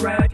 [0.00, 0.30] Greg.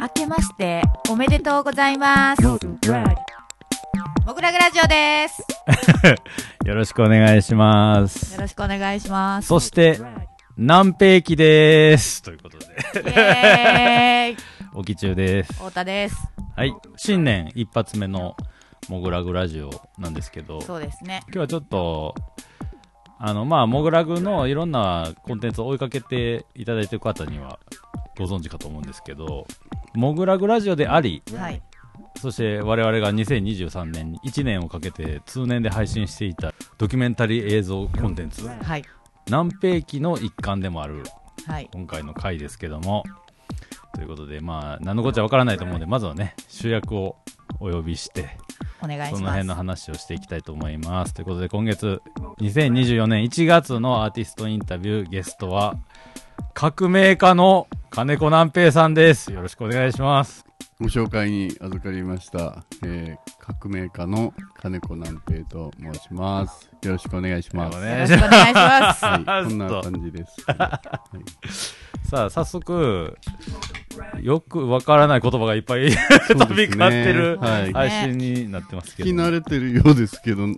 [0.00, 2.42] 明けましておめでとうございます。
[2.42, 5.44] もぐらぐラジオです。
[6.64, 8.40] よろしくお願いしますよ。
[8.40, 9.48] ろしくお願いします。
[9.48, 9.98] そして、
[10.56, 12.22] 南平記です。
[12.22, 12.68] ということで、イ
[13.14, 14.44] エーイ
[14.74, 15.52] おき中です。
[15.52, 16.37] 太田です。
[16.58, 16.74] はい。
[16.96, 18.36] 新年一発目の
[18.88, 21.22] モグラグラジオなんですけど、今そうですね。
[21.30, 22.16] 日はちょっと、
[23.20, 27.60] あの、まあ、モグラグのいろんなコンテンツを追いかけていただいている方には
[28.18, 29.46] ご存知かと思うんですけど、
[29.94, 31.62] モグラグラジオであり、はい。
[32.20, 38.84] そして我々が2023年に1年をかけて通年で配信していたドキュメンタリー映像コンテンツ、はい。
[39.28, 41.04] 南平記の一環でもある
[41.46, 41.70] はい。
[41.72, 43.04] 今回の回ですけども
[43.98, 47.16] ということでまあ何のこっちゃわからないと思うんでまずはね主役を
[47.58, 48.38] お呼びして
[48.80, 49.10] お願いします。
[49.16, 51.14] その辺の話をしていきたいと思います。
[51.14, 52.00] ということで今月
[52.38, 55.74] 2024年1月のアーティストインタビューゲストは
[56.54, 59.32] 革命家の金子南平さんです。
[59.32, 60.47] よろしくお願いします
[60.80, 66.68] ご紹介に預かりました、えー革命家の金子南平と申します。
[66.82, 67.78] よろしくお願いします。
[67.78, 69.00] よろしくお願いします。
[69.48, 70.44] こんな感じです。
[70.52, 70.80] は
[72.04, 73.16] いさあ早速
[74.20, 75.90] よくわからない言葉がいっぱい
[76.28, 80.54] そう飛び交ってるはい配信になってますけ聞きど、慣れてるようですけど、ね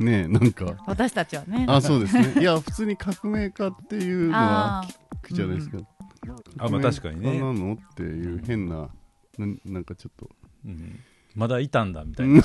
[0.00, 1.66] え、なんか、私たちはね。
[1.68, 2.42] あ、そうですね。
[2.42, 4.84] いや、普通に革命家っていうのはあ
[5.22, 5.78] 聞くじゃないですか。
[6.58, 7.74] あまあ確かにね革命家なの？
[7.74, 8.88] っていう変な、
[9.38, 10.30] ななんかちょっと、
[10.66, 11.00] うん。
[11.34, 12.42] まだいたんだみたいな。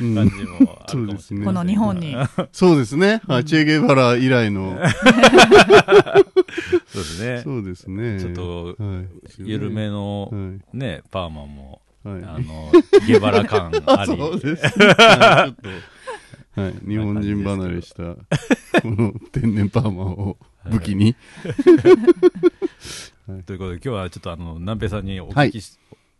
[0.00, 0.14] うん。
[0.14, 1.46] 感じもあるかもしれない、ね。
[1.46, 2.16] この日本に。
[2.52, 3.20] そうですね。
[3.26, 3.44] はい。
[3.44, 4.78] チェゲバラ以来の、
[6.86, 7.40] そうですね。
[7.42, 8.20] そうですね。
[8.20, 10.38] ちょっとはい緩めのは
[10.74, 10.76] い。
[10.76, 12.22] ねパーマもはい。
[12.24, 12.72] あの
[13.06, 14.16] ゲバラ感あり。
[14.16, 14.86] そうですね。
[14.86, 15.52] はい。
[15.52, 15.72] ちょっ
[16.54, 18.02] と、はい、日本人離れした、
[18.80, 20.38] この天然パーマを
[20.70, 21.14] 武器に。
[23.46, 25.78] ということで今日はちょっとあの南平さんにお聞きし,、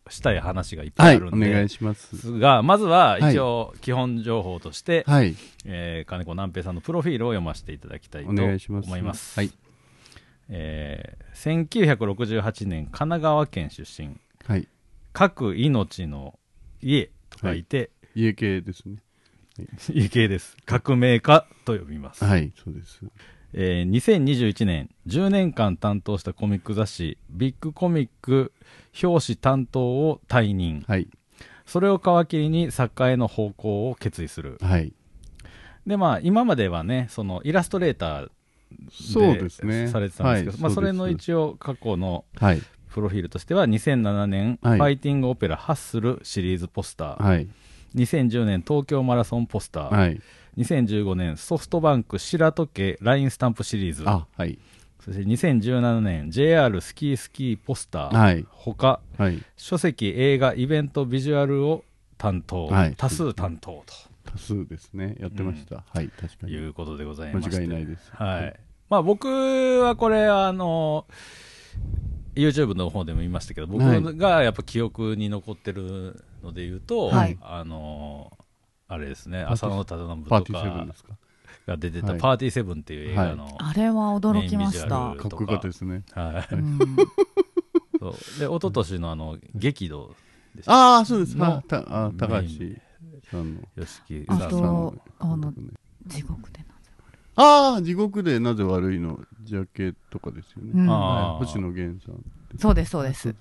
[0.09, 2.39] したい話がいっぱはいい、あるんで、お願いします。
[2.39, 3.33] がまずははい。
[3.33, 8.31] 一応基本情報として、はい、えー金子南平さんのプロフィールを読ませていただきたいと。
[8.31, 9.39] 思います。
[9.39, 9.53] はい、
[10.49, 14.17] えー1968年神奈川県出身。
[14.45, 14.69] はい、
[15.13, 16.39] 各命の
[16.81, 18.97] 家と書いて、家系ですね。
[19.93, 20.57] 家系です。
[20.65, 23.01] 革命家と呼びます、はい、そうです。
[23.59, 28.53] えー2021年10年間担当したコミック雑誌ビッグコミック
[29.03, 30.85] 表紙担当を退任。
[30.87, 31.09] はい、
[31.65, 34.59] それを皮切りに作家への転向を決意する。
[34.61, 34.93] はい、
[35.87, 38.31] でまあ今まではねそのイラストレーター
[38.91, 39.89] そうですね。
[39.89, 42.63] されてたんですけど、はいまあ、それの一応過去のはい、
[42.93, 44.79] プロフィールとしては2007年、はい。
[44.79, 47.49] ファイティングオペラハッスルシリーズポスター、はい、
[47.95, 50.21] 2010年東京マラソンポスター、はい。
[50.59, 54.59] 2015年ソフトバンク白時計ラインスタンプシリーズあ、はい、
[55.05, 59.43] そして2017年 JR スキースキーポスター、はい他はい。
[59.57, 61.85] 書籍映画イベントビジュアルを
[62.19, 63.85] 担当、はい多数担当
[64.25, 65.17] 多数ですね。
[65.21, 65.85] やってました。
[65.89, 66.53] はい、確かに。
[66.53, 68.11] ということでございまして間違いないです。
[68.13, 68.61] はい。
[68.91, 69.29] まあ僕
[69.81, 71.07] はこれ、あの、
[72.35, 78.37] YouTube の方でも言いましたけど、僕はいがやっぱ記憶に残ってるので言うと、はいあの、
[78.89, 81.13] あれですね、パーティ浅野忠信とパーティーセブンかですか？
[81.67, 84.89] が出てたはいパーティーセブンっていう映画の、あれは驚きました。
[84.89, 86.03] かっこよかったですね。
[86.13, 86.55] はい。
[86.55, 86.97] うん
[87.99, 90.15] そうで、一昨年のあの、激怒
[90.55, 90.73] でした。
[90.73, 91.37] ああ、そうです。
[91.41, 92.49] あ高橋
[93.31, 93.61] さんの。
[93.77, 94.95] 吉木あさんの。
[94.97, 95.53] と、あの、
[96.07, 96.91] 地獄でなぜ
[97.37, 99.19] ああ、地獄でなぜ悪いの？
[99.43, 100.71] ジャケとかですよね。
[100.75, 100.87] うん
[101.39, 102.25] 星野源さん。
[102.59, 103.35] そうです、そうです。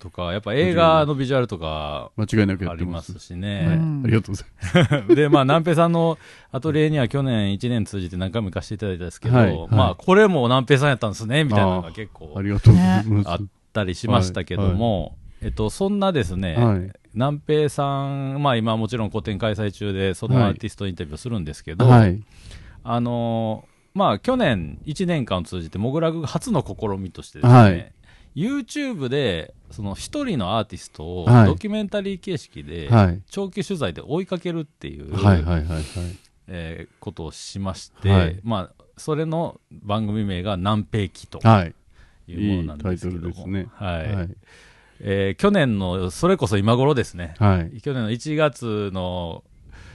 [0.00, 2.74] とか、やっぱ映画のビジュアルとか間違いなくやあ。
[2.74, 3.78] りますすしはね。
[4.04, 4.44] ありがとうござ
[4.80, 5.14] います。
[5.14, 6.18] で、まあ、南平さんの
[6.50, 13.30] アトリエには去年1年通じて何回も行かせていただいたんですけど、はいはいまあ、これも南平さんやったんですね、みたいなのが結構ありがとうございます。
[13.30, 13.40] あっ
[13.72, 16.90] たりしましたけども、えっと、そんなですね、はい。
[17.14, 22.20] 南平さん、まあ今もちろん個展開催中で、そのアーティストインタビューをするんですけど、はい。
[22.82, 27.92] あのーまあ去年1年間を通じて、モグラグ初の試みとしてですね、はい
[28.34, 33.20] YouTube で、その一人のアーティストをはいドキュメンタリー形式で、はい。
[33.30, 35.12] 長期取材で追いかけるっていう、
[37.00, 41.74] ことをしまして、はいまあ、それの番組名が南平記とはい。
[42.28, 44.36] いうものなんですけどもいいタイトルですねはいはい。
[45.00, 47.80] えー去年のそれこそ今頃ですね、はい。
[47.80, 49.42] 去年の1月の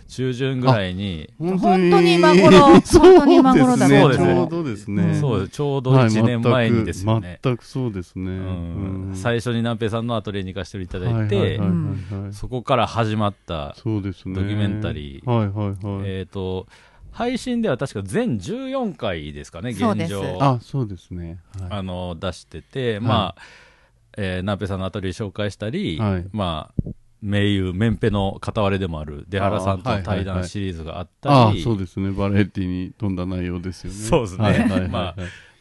[0.07, 5.03] 中旬ぐらいに、本本当に今頃 そう本当に今頃だそうですねちょうどですね。
[5.03, 7.27] うんそうですちょうど1年前にですよね。
[7.27, 8.31] はい全く全くそうですね。
[8.31, 11.75] うんうん最初に南平さんのアトリエに行かせていただいて、はいはいはいは
[12.19, 14.35] いはいそこから始まった、そうですね。
[14.35, 16.03] ドキュメンタリーはいはいはい。
[16.05, 16.67] えっ、と、
[17.11, 20.37] 配信では確か全14回ですかね、現そうです状。
[20.41, 21.39] あ、そうですね。
[21.59, 23.41] はいあの出してて、まあ、
[24.17, 26.89] えー、ナンペさんのアトリエ紹介したり、はいまあ、
[27.25, 32.11] 名優、メンペの片割れでもある出原さんとの対談シリーズがあったり、あそうですね。
[32.11, 33.97] バラエティに富んだ内容ですよね。
[33.97, 35.15] そうですねはいはいはいはいまあ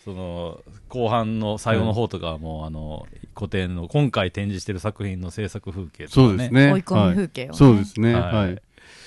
[0.05, 6.73] その後半の最後の方とかはもう、あの古典の今回展示してる作品の制作風景とか、ね、そうですね。
[6.73, 7.55] 追い込み風はい景をね。
[7.55, 8.15] そうですね。
[8.15, 8.63] はいはい。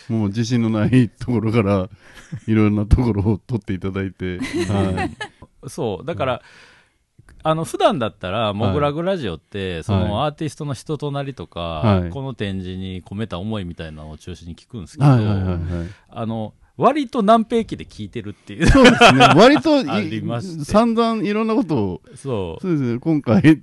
[0.09, 1.89] もう自信のないところから、
[2.47, 5.09] いろんなところを取っていただいて、は
[5.63, 5.69] い。
[5.69, 6.41] そう、だから、
[7.49, 12.09] あの普段だったら、モグラグラジオって、そのアーティストの人となりとか、はい。
[12.09, 15.09] この展示に込めた思いみたいなのを中心に聞くんですけど。
[15.09, 19.25] あの割と何ペーキで聞いてるっていう、そうですね。
[19.35, 19.83] 割と
[20.63, 22.99] 散々いろんなことを、そそうですね。
[22.99, 23.61] 今回、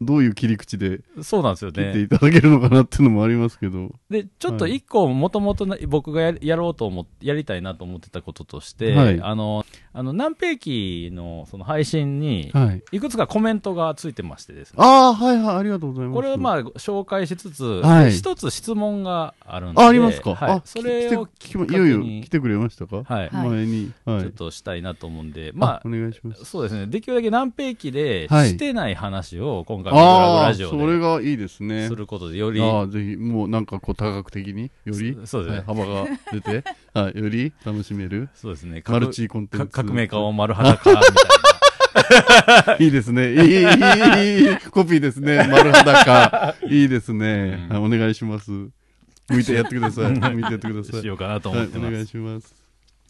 [0.00, 1.82] どういう切り口でう、そうなんですよね。
[1.82, 3.90] 切っていただけるのかなっていうのもありますけど。
[4.08, 12.82] で、ちょっと一個、もともと僕がややろうと思っやりたいなと思ってたこととして、はいあの、あの、何ペーキのその配信に、はい。
[12.92, 14.76] いくつかコメントがついてましてですね。
[14.78, 16.14] ああ、はいはい、ありがとうございます。
[16.14, 23.02] これをまあ紹介しつつ、はい一つ質問があるんで、あ、ありますか、はいあ、それをきいよいよ来てくれましたか？
[23.04, 23.92] はい、はい前に。
[24.04, 24.20] はい。
[24.20, 26.44] ちょっとしたいなと思うんで、まお願いしまあ、す。
[26.44, 31.88] そうですね、できるだけ何ペーキではいしてない話を今回、モグラグああ、ラジオそれでがいいですね。
[31.88, 39.66] することで、より、ああ、ぜひ、もうなんかこう多角的に、より、そそうですねはい幅が出て、 はい、より楽しめる、そうですね、マルチコンテンツ。
[39.66, 43.32] か革命家を丸裸みたいいいですね。
[43.32, 45.46] いい、いい、いい、いいコピーですね。
[45.50, 46.54] 丸裸。
[46.68, 47.68] いいですね。
[47.72, 48.50] お願いします。
[49.28, 50.12] 向いてやってください。
[50.34, 51.02] 向いてやってくださな、い。
[51.02, 51.88] しようかなとはい、思ってます。
[51.88, 52.54] お願いします。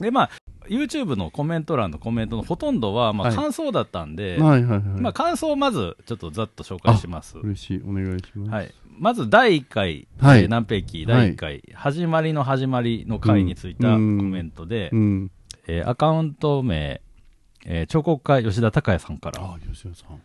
[0.01, 0.31] で、まあ、
[0.69, 4.83] YouTube のコメント欄のコメントのほとんどは、まあ、はい感想だったんで、はいはいはい。
[5.01, 7.39] まあ、感想をまず、ちょっとざっと紹介します。
[7.39, 7.83] 嬉しい。
[7.87, 8.51] お願いします。
[8.51, 8.75] はい。
[8.99, 15.31] まず、第1回、はいえー南平記第1回、始まりの始まりの回についたコうんメントで、うん。
[15.67, 17.01] えーアカウント名、
[17.67, 20.21] えー彫刻家吉田隆也さんから、あ、吉田さん。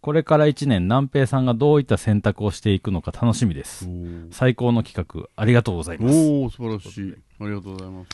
[0.00, 0.02] はい。
[0.02, 3.86] これから1年、南平さんがどういった選択をしていくのか楽しみです。
[3.88, 6.14] お最高の企画、ありがとうございます。
[6.14, 7.14] おー、素晴らしい。
[7.40, 8.08] ありがとうございます。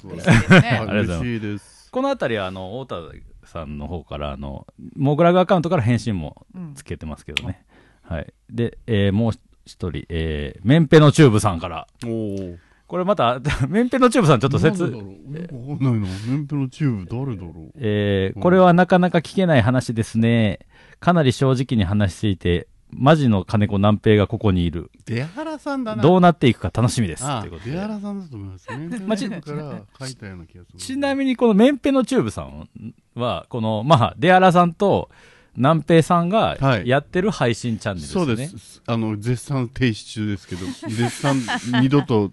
[0.00, 0.30] 素晴らしい。
[0.36, 1.90] 嬉しいですねはいありがとうございます嬉しいです。
[1.92, 3.12] このあたりは、あの、太
[3.42, 4.66] 田さんの方から、あの、
[4.96, 7.64] モグラグアカウントから返信もうんつけてますけどね。
[8.02, 8.32] はい。
[8.50, 9.32] で、えーもう
[9.64, 11.86] 一人、えーメンペのチューブさんから。
[12.04, 12.56] おー。
[12.86, 15.98] これまた、 メンペのチューブさんちょっと説、わかんないな。
[16.28, 20.60] メンペのチューブ誰だろうえーこれはなかなか聞けない話ですね。
[21.00, 24.90] かなり正直に話していて、マジの金子南平がここにいる。
[25.06, 26.02] 出原さんだな。
[26.02, 27.24] どうなっていくか楽しみです。
[27.24, 28.70] あということで出原さんだと思います。
[28.70, 30.78] メンペのまあちチューブから書いたような気がする。
[30.78, 32.68] ちなみにこのメンペのチューブさん
[33.14, 35.10] は、この、まあ、出原さんと
[35.56, 38.24] 南平さんがはいやってる配信チャンネルですね。
[38.24, 38.82] そうです。
[38.86, 41.42] あの、絶賛停止中ですけど、絶賛
[41.82, 42.30] 二度と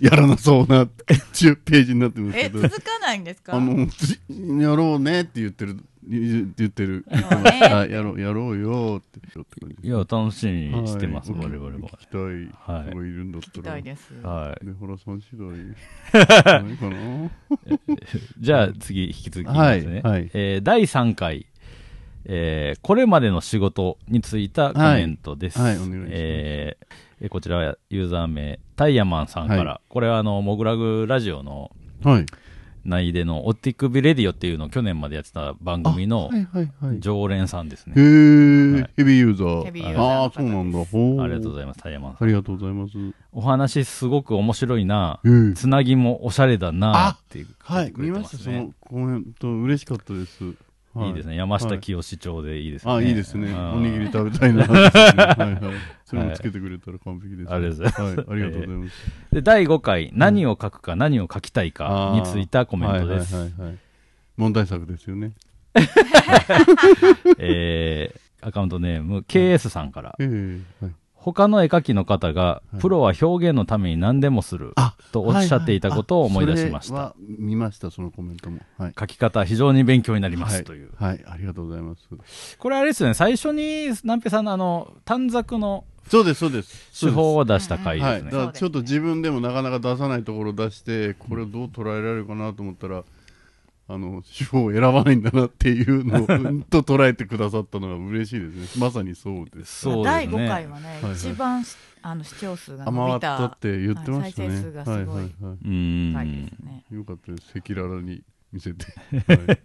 [0.00, 2.60] やらなそうなページになってますけえ、ど。
[2.62, 3.54] 続かないんですか？
[3.54, 4.18] あの、つ
[4.58, 5.76] やろうねって言ってる、
[6.06, 7.04] 言言ってる。
[7.10, 11.96] やろうね はいやろう、やろうよって言ってるいや、楽しみにしてます、はい我々も行。
[11.98, 12.20] きたい
[12.74, 13.62] はい人がいるんだったら。
[13.72, 14.14] たいです。
[14.22, 14.66] はい。
[14.66, 15.48] で、原さん次第。
[16.64, 17.30] ないかな？
[18.40, 20.00] じゃあ次、引き続きいきますね。
[20.02, 21.46] はいはいえー第3回、
[22.24, 25.58] えーこれまでの仕事についたコメントです。
[25.60, 26.76] はいはいお願いしますえ
[27.30, 31.70] こちらはユーザー名、タイヤマンさんから、はこれはあの、モグラグラジオの
[32.02, 32.26] はい。
[32.84, 36.30] 内でのオッティックビレディオっていうのを去年までやってた番組の。
[36.98, 37.94] 常連さんですね。
[37.96, 40.00] へー、はいヘビーユーザー。
[40.00, 40.78] ああ、そうなんだ。
[40.78, 40.82] あ
[41.28, 42.24] りがとうございます、タイヤマンさん。
[42.24, 42.92] ありがとうございます。
[43.32, 50.54] お話すごく面白いな、えーつなぎもおしゃれだなっていう、はい、見ました、そのコメント、嬉しかったです。
[50.94, 51.36] はいいですね。
[51.36, 52.92] 山下清町でいいですね。
[52.92, 53.50] あ、いいですね。
[53.50, 54.64] うんおにぎり食べたいな。
[54.64, 55.74] はいはい。
[56.04, 57.52] それもつけてくれたら完璧です。
[57.52, 58.94] ありがとうございますはい、ありがとうございます。
[59.32, 63.34] で、第5回、何を書くか何を書きたいかについたコメントです。
[63.34, 63.78] はいはいはいはい。
[64.36, 65.32] 問題作ですよね。
[67.38, 70.28] えー、アカウントネーム、KS さんから、え
[70.80, 70.94] えはい。
[71.22, 76.88] 他の絵描きの方がは、いプロは表現のために何でもする、あとおっしゃっていたことを思い出しました。
[76.88, 78.58] それは見ました、そのコメントも。
[78.76, 78.94] はい。
[78.98, 80.90] 書き方、非常に勉強になりまはいすという。
[80.96, 82.58] はい、ありがとうございます。
[82.58, 87.06] これあれですよね、最初に、南平さんのあの、短冊のそうです、そうです。
[87.06, 88.30] 手法を出した回はい、ですね。
[88.32, 93.04] だからちょっと自分でもなかなか出さないところを出して、これをどう捉えられるかなと思ったら、
[93.88, 98.80] あの、手法を選ばないんだなっていうのを、うんと捉えてくださったのが嬉しいですね。
[98.84, 99.80] まさにそうです。
[99.80, 104.48] そうですね第5回はね、はいはい一番しあの視聴数が伸びたったって言ってましたね。
[104.48, 106.84] はい再生数がすごいはいはいはうー回んですね。
[106.90, 106.94] い。
[106.94, 107.52] よかったです。
[107.56, 108.22] 赤裸々に
[108.52, 108.86] 見せて。
[109.46, 109.60] はい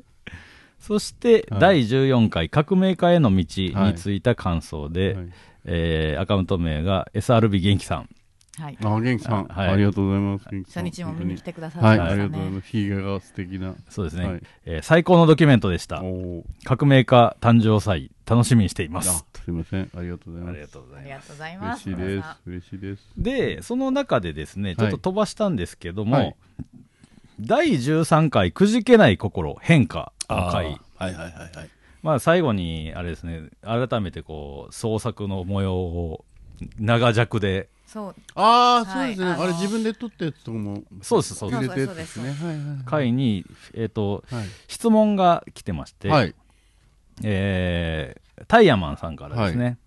[0.80, 5.30] そして、はい第14回革命家への道についた感想で、はい
[5.66, 8.10] えーアカウント名が SRB 元気さん。
[8.60, 8.78] はい。
[8.84, 10.46] あ、元気さん、はいありがとうございます。
[10.68, 12.56] 初日も見に来てくださはい、ってましたありがとうございね。
[12.58, 12.68] ます。
[12.70, 13.76] ヒゲが素敵な。
[13.90, 16.02] そうですね、はいえー最高のドキュメントでした。
[16.64, 19.26] 革命家誕生祭、楽しみにしていまあ、す。
[19.46, 19.90] すいません。
[19.96, 20.56] ありがとうございあます。
[20.56, 21.28] りがとうございありがます。
[21.28, 21.84] とうございま嬉す。
[21.84, 22.28] しいです。
[22.48, 23.08] 嬉しいです。
[23.18, 26.36] で、その中でですね、ちょっと飛ばしたんですけども、はい
[27.40, 30.52] 第13回くじけない心変化の回。
[30.52, 31.70] はいはいはいはい。
[32.02, 36.26] まあ最後に、あれですね、改めてこう、創作の模様を
[36.80, 38.16] 長尺で、んそう。
[38.36, 39.44] ああ、はいそうですね。
[39.44, 40.84] あれ自分で撮ったやつとかも。
[41.02, 42.30] そうですそうです入れたやつですね。
[42.30, 42.78] はいはいはい。
[42.86, 44.46] 回に、えっ、と、はい。
[44.68, 46.36] 質問が来てまして、はい。
[47.24, 49.80] えータイヤマンさんからですね、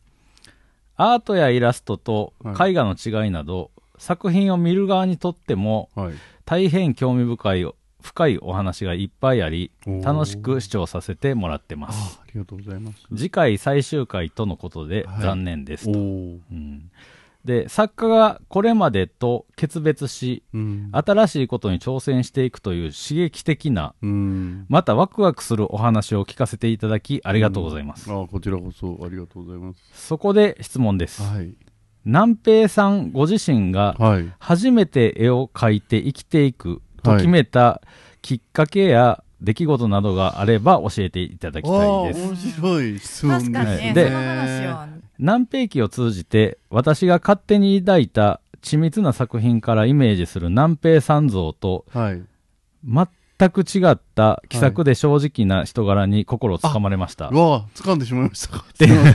[0.96, 6.14] アートやイラストと絵画の違いなど、作品を見る側にとってもはい。
[6.44, 7.66] 大変興味深い
[8.02, 9.70] 深いお話がいっぱいあり
[10.02, 13.06] 楽しく視聴させてもらってますあありがとうございます。
[13.14, 16.90] 次回最終回とのことではい残念ですと、うん
[17.44, 20.90] で作家がこれまでと決別しうん。
[20.92, 24.66] 新しいことに挑戦していくという刺激的なうん。
[24.68, 29.80] またワクワクするお話を聞かせていただきありがとうございます、ああ、こちらこそありがとうございます。
[29.94, 31.54] そこで質問です、はい。
[32.04, 34.32] 南平さんご自身がはい。
[34.38, 37.80] 初めて絵を描いて生きていくと決めた
[38.22, 41.78] きっかけや出来事などがあれば教えていただきたい
[42.08, 42.20] です。
[42.20, 44.10] ああ面白い質問です確かにね、で
[45.20, 52.22] 南平記を通じて私が勝手に抱いた緻密な作品からイメージする南平三像とはい。
[52.82, 53.08] 全
[53.48, 57.34] く違った気さくで正直な人柄に心をつかまれましたう。
[57.34, 58.64] わあ、掴んでしまいましたか。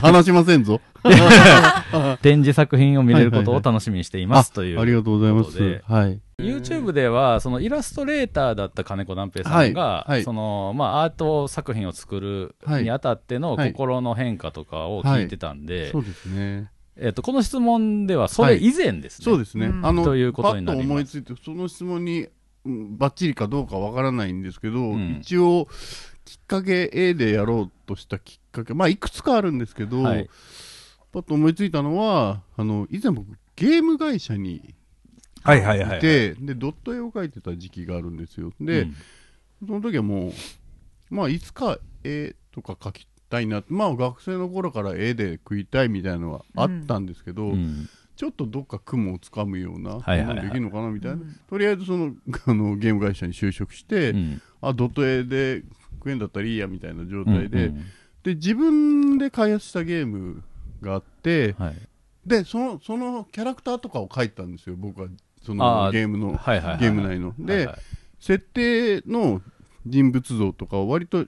[0.00, 0.80] 話しませんぞ。
[2.22, 4.80] 展示作品を見れることを楽しみにしていますという。
[4.80, 5.82] ありがとうございます。
[5.86, 6.20] はい。
[6.38, 16.70] YouTube では、そのイラストレーターだった金子南平さんが、はいはいその、まあ、アート作品を作るはいにあたってのはい心の変化とかを聞いてたんで、そうですね。
[16.98, 19.24] えっと、この質問では、それ以前ですね。
[19.24, 19.66] そうですね。
[19.66, 22.28] うんあの、ということになりますパッと思いついて、その質問に、
[22.66, 25.18] うんバッチリかどうかわからないんですけど、ん。
[25.20, 25.68] 一応、
[26.24, 30.28] きっかけ A でやろうとしたきっかけ、まあ、いくつかあるんですけど、はい。
[31.12, 34.74] パッと思いついたのは、あの、以前僕、ゲーム会社に
[35.42, 36.00] はいはいはいい。
[36.00, 38.52] て、で、ドット絵を描いてた時期があるんですよ。
[38.60, 38.94] で、うん
[39.66, 40.32] その時はもう、
[41.08, 50.46] まあ、いつか絵とか描きたいな、まあ、学生の頃から絵で食いたいみたいなのはあったんですけど、うんちょっとどっか雲をつかむような、はいはいはい。
[50.46, 51.40] できるのかなみたいな、うん。
[51.48, 52.14] とりあえずその
[52.46, 54.42] あのゲーム会社に就職して、うん。
[54.62, 55.62] あドット絵で
[55.98, 57.84] 食えんだったらいいやみたいな状態で、うん
[58.26, 60.42] で自分で開発したゲーム
[60.82, 61.76] があって、はい。
[62.26, 65.06] でそのそのキャラクターとかを描いたんですよ、僕は
[65.42, 67.34] そあのーゲームの、はいはいはいゲーム内の。
[67.38, 67.76] で、はいはい。
[68.18, 69.42] 設定の
[69.86, 71.26] 人物像とかを割と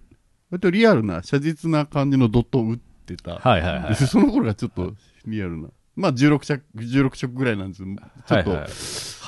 [0.50, 3.88] 割とリアルな写実な感じのドットを打ってた、はいはいはい。
[3.90, 4.92] でその頃がちょっと
[5.24, 7.88] リアルなまあ16色 ,16 色ぐらいなんですよ。
[8.26, 8.70] ちょっと、はいはい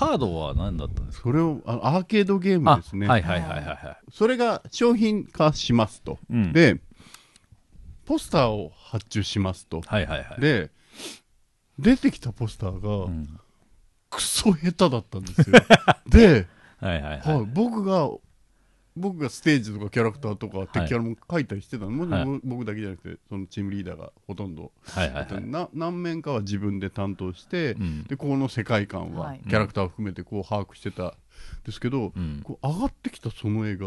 [0.00, 1.24] ハードは何だったんですか？
[1.24, 6.34] それをあのアーケードゲームあですね、はいはいはいはいはそれが商品化しますと、い。
[6.34, 6.52] うん。
[6.54, 6.80] で
[8.06, 10.40] ポスターを発注しますと、はいはいはい。
[10.40, 10.70] で
[11.78, 13.28] 出てきたポスターが、うん。
[14.08, 15.56] クソ下手だったんですよ。
[16.06, 16.46] で、
[16.80, 17.36] はいはいはい。
[17.36, 17.46] はい。
[17.52, 18.08] 僕が
[18.96, 25.44] 僕がステージとかキャラクターとか敵キャラも書いたりしてたの、もちろん僕だけじゃなくてそのチームリーダーがほとんど、はいはいはい。
[25.44, 28.04] な何面かは自分で担当して、うん。
[28.04, 29.40] でこの世界観ははい。
[29.48, 31.12] キャラクターを含めてこう把握してたん
[31.64, 32.40] ですけど、うん。
[32.42, 33.86] こう上がってきたその絵が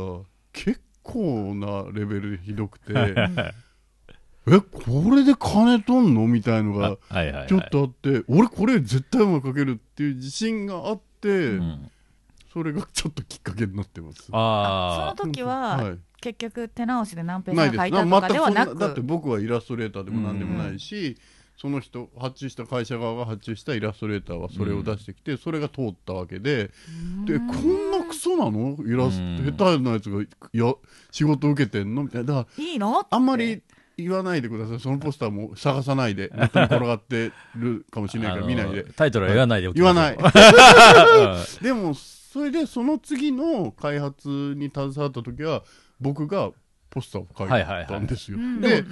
[0.53, 6.27] 結構なレベルでひどくてえこれで金取んの？
[6.27, 7.47] みたいのがはいはいはい。
[7.47, 11.89] ちょっとあって、俺これ絶対うまく描けるっていう自信があって、うん
[12.53, 14.29] それがちょっときっかけになってます。
[14.31, 15.97] あその時は、はい。
[16.21, 17.77] 結局手直しで南平ないです。
[17.77, 18.77] さんが書いたとかではなく？
[18.77, 21.17] だって僕はイラストレーターでも何でもないし、
[21.57, 26.69] その人発注した会社側が発注したイラストレーターはそれを出してきて、それが通ったわけで、
[27.25, 28.77] でこんなクソなの？
[28.85, 29.53] イラスうん。
[29.57, 30.73] ト下手なやつがや
[31.11, 32.03] 仕事受けてんの？
[32.03, 32.33] みたいな。
[32.33, 33.05] だからいいの？
[33.09, 33.63] あんまり
[33.97, 34.79] 言わないでください。
[34.79, 38.83] そのポスターも探さないでネットに転がってるかもしれないから見ないで。
[38.95, 40.29] タイトルは言わないでおき言わましょな
[41.33, 41.93] ういでも
[42.33, 45.63] それでその次の開発に携わった時は
[46.01, 46.49] 僕が
[46.93, 48.37] ポスターを描はいたんですよ。
[48.37, 48.83] うんで、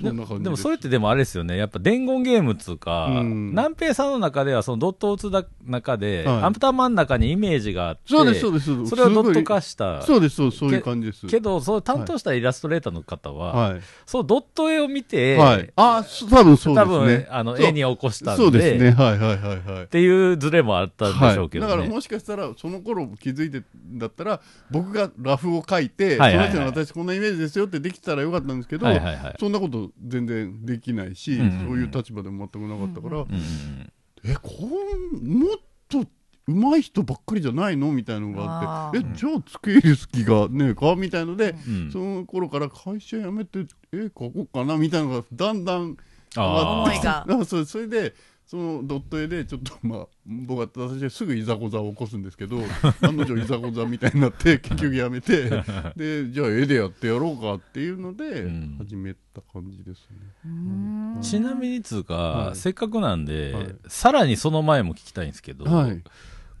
[0.00, 8.86] そんな感じでもそれってでもあれですよね、やっぱ伝言ゲームっつうか、うん南平さんの中ではそのドットを打つだ中で、はいアンプターマンの中にイメージがあって、そうです、そうです。
[8.86, 10.02] それをドット化した。
[10.02, 11.26] そうです、そうそういう感じです。
[11.26, 13.80] けど、そう担当したイラストレーターの方は、はい。
[14.06, 15.72] そうドット絵を見て、はい。
[15.76, 17.28] あ、そ多分そうで多分、すね。
[17.30, 18.90] あの絵に起こしたんでそうですね。
[18.90, 19.86] はいはいはいはいっ。
[19.88, 29.36] ていうズレもあったんでしょうけどだからもしかしたらその頃気づいてんだったら僕がラフを書いて、その人の私こんなイメージですよってできたらよかったんですけど、はいはいはい。
[29.40, 31.66] そんなこと全然できないし、うんうんうん。
[31.66, 33.92] そういう立場でも全くなかったから、うんうんうん
[34.24, 35.56] えこんもっ
[35.88, 36.04] と
[36.48, 41.90] 上手い人ばっかりじゃないのみたいなのがあってえじゃあつけ入る隙がねえかみたいので、うん。
[41.92, 43.60] その頃から会社辞めて
[43.92, 45.96] 絵描こうかなみたいなのがだんだん
[46.36, 48.14] あー思いがあそうそれで
[48.48, 52.56] そのドット絵でちょっとまあ僕は私はすぐいざこざを起こすんですけど
[53.06, 55.50] 案の定いざこざみたいになって 結局やめて
[55.94, 58.76] でじゃあ絵でやってやろうかっていうのでうん。
[58.78, 60.16] 始めた感じですね。
[60.46, 61.18] うん。
[61.20, 62.56] ちなみにつうか、はい。
[62.56, 63.74] せっかくなんで、はい。
[63.86, 66.02] さらにその前も聞きたいんですけど、はい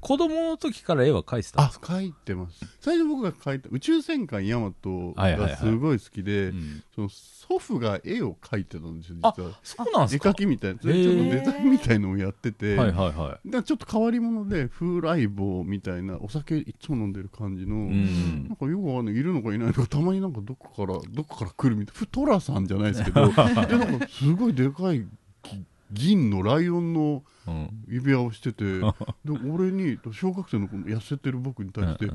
[0.00, 1.94] 子供の時から絵は描いてたんあですか？
[1.94, 2.64] 書いてます。
[2.80, 5.50] 最初僕が書いた宇宙戦艦ヤマトはいはいはい。
[5.50, 6.82] がすごい好きで、うん。
[6.94, 9.58] その祖父が絵を描いてたんですよあ実は。
[9.64, 10.30] そうなんで絵すか？
[10.30, 17.78] 描きみたいなそれちょっとデザインみたいのをやってて、はいはいはだからちょっと変わり者で風来坊みたいなお酒いつも飲んでる感じの、い。
[17.88, 18.48] うん。
[18.48, 25.00] なんかよくわかんないいるのかいないのかたまになんかどこからどこから来るみたいなふトラさんじゃないですけど でなんかすごいでかい
[25.42, 27.70] ぎ銀のライオンのうん。
[27.88, 28.64] 指輪をしてて
[29.24, 32.10] で俺に小学生の痩せてる僕に対して、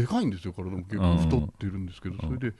[0.00, 2.56] でかいんですよ体も結構太ってるんですけど、それで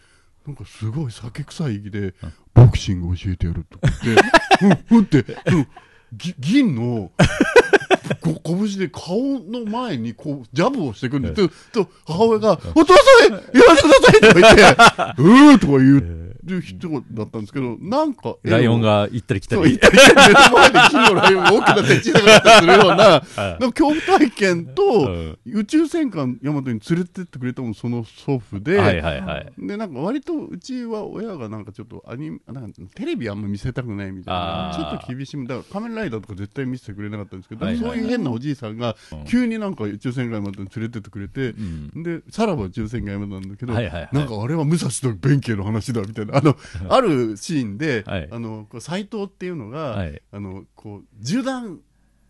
[0.47, 2.15] なんかすごい酒臭い息で、
[2.55, 5.19] ボクシング教えてやるとか言って、うん、うんって、
[5.53, 5.67] うん
[6.13, 7.13] ぎ銀の
[8.21, 11.71] こ拳で顔の前にこうジャブをしてくるんです。
[11.71, 19.75] と母親が「お父さんやらせてください!」とか言って「うー」とか言う人だったんですけどなんかライオンが行ったり来たそう、り。
[19.75, 25.39] 一回目の前で金のライオンが大きな手小さかったりするような、なんか恐怖体験と、うん。
[25.47, 29.53] 宇宙戦艦ヤマトに連れてってくれたのもその祖父で、はいはいはい。
[29.59, 34.73] で、なんか割とうちは親がなんかちょっとアニメ、なんかテレビあんま見せたくないみたいな。
[34.75, 37.83] ちょっと厳しい、だから仮面ライダーとか絶対見せてくれなかったんですけど、はいはい。
[37.83, 39.25] はいそういう変なおじいさんがうん。
[39.25, 41.53] 急になんか宇宙戦艦ヤマトに連れてってくれて、う
[41.99, 42.03] ん。
[42.03, 44.09] で、さらば宇宙戦艦ヤマトなんだけど、はいはいはい。
[44.13, 46.57] なんかあれは武蔵と弁慶の話だみたいな、あの、
[46.89, 48.29] あるシーンで、はい。
[48.31, 50.23] あの、斎藤っていうのが、はい。
[50.33, 51.81] あの、こう、銃弾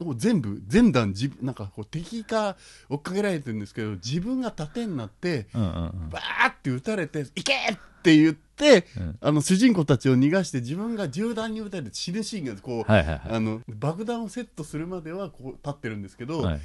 [0.00, 2.56] を全部、全弾じ、なんかこう敵が
[2.88, 5.70] 追っかけられてるんですけど、自分が盾になって、うんうんう
[6.06, 6.08] ん。
[6.10, 9.18] バーって撃たれて、行けって言って、うん。
[9.20, 13.20] あの、主人公たちを逃がして、自分が銃弾に撃たれて死ぬシーンが、こう、はいはいはい。
[13.30, 16.60] あの、爆弾をセットするまでは、こう、立ってるんですけど、はい。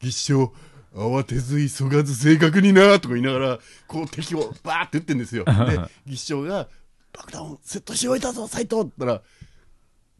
[0.00, 0.52] 吉祥
[0.94, 5.44] 慌てず急がず正確になとか言いながらこう敵をバーって撃ってんですよ。
[5.48, 6.68] で吉祥が
[7.12, 9.22] 「爆弾をセットしておいたぞ斎藤」って言ったら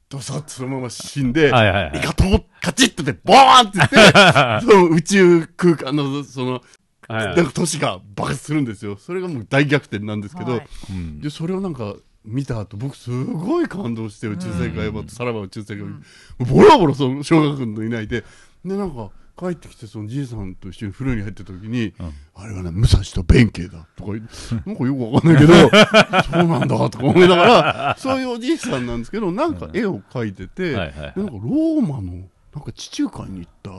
[0.09, 1.98] ドサッとそのまま死んで「はいはいはい。
[1.98, 3.96] イカトーカチッとでボーンって言って
[4.61, 6.62] その宇宙空間のその
[7.09, 7.37] はいはい。
[7.37, 8.96] なんか都市が爆発するんですよ。
[8.96, 10.68] それがもう大逆転なんですけど、はい。
[10.90, 11.20] うん。
[11.20, 15.96] でそれをなんか見た後僕すごい感動して宇宙世界はさらば宇宙世界、も
[16.40, 18.24] うボロボロその小学校のいないで
[18.64, 19.11] でなんか
[19.42, 22.12] 帰ってきてそのじいさんと一緒に風呂に入った時に、うん。
[22.35, 24.12] あれはね武蔵と弁慶だとか
[24.64, 31.12] なんかよくわかんないけどそうなんだとか思いながらそういうおじいさんなんですけどなんか絵を描いてて、はいはいはい。
[31.16, 32.12] でなんかローマの
[32.55, 33.70] なんか地中海に行った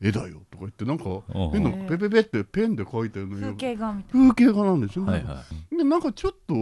[0.00, 1.50] 絵だよとか言ってなんかうん。
[1.50, 5.12] 変なペペペってペンで描いたような絵風が景画みたい風景画なんですよね。
[5.12, 5.76] はいはい。
[5.76, 6.54] でなんかちょっと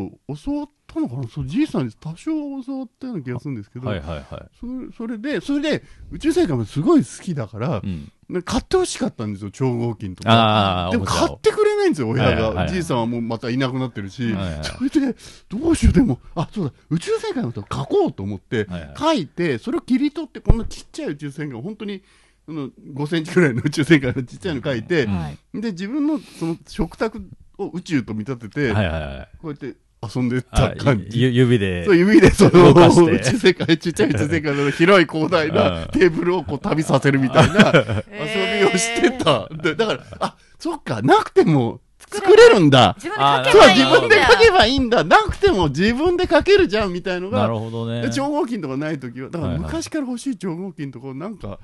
[0.45, 1.29] 教わったのかな？
[1.29, 2.31] そうじいさんに多少
[2.63, 4.27] 教わったような気がするんですけど、はいはいはい。
[4.59, 8.11] それそれでそれで宇宙世界もすごい好きだから、うん。
[8.29, 10.89] ね買ってほしかったんですよ超合金とか。
[10.91, 12.69] でも買ってくれないんですよ親が、はいはいはい。
[12.71, 14.65] じいさんはもうまたいなくなってるし、はいはい。
[14.65, 15.17] それで
[15.49, 18.95] どうしようでもあそうだ宇宙世界のこと書こうと思って、はいはい。
[18.97, 22.03] 書いてそれを切り取ってこんなちっちゃい宇宙戦艦本当に
[22.49, 25.13] 5センチくらいの宇宙戦艦のちっちゃいの書いて、な。
[25.13, 25.39] はい。
[25.55, 27.23] で自分のその食卓
[27.59, 29.29] を宇宙と見立てて、はいはいはい。
[29.41, 29.77] こうやって
[30.15, 31.21] 遊んであた感じ。
[31.21, 31.97] ゆ指でそう。
[31.97, 39.49] 指でその動かして宇宙世界、ちっちゃい宇宙世界の 広い広大うんなテーブルをこう旅させるみたいな遊びをしてた。
[39.51, 42.97] でだから、あ、そっか、なくても作れるんだ。
[42.99, 45.05] 自分で書けばいいんだ自分で書けばいいんだ。
[45.05, 48.11] なくても自分で書けるじゃんみたいのがなる、ほどねで。
[48.11, 51.59] 超合金とかないときは、だから昔から欲しい超合金とか、なんか、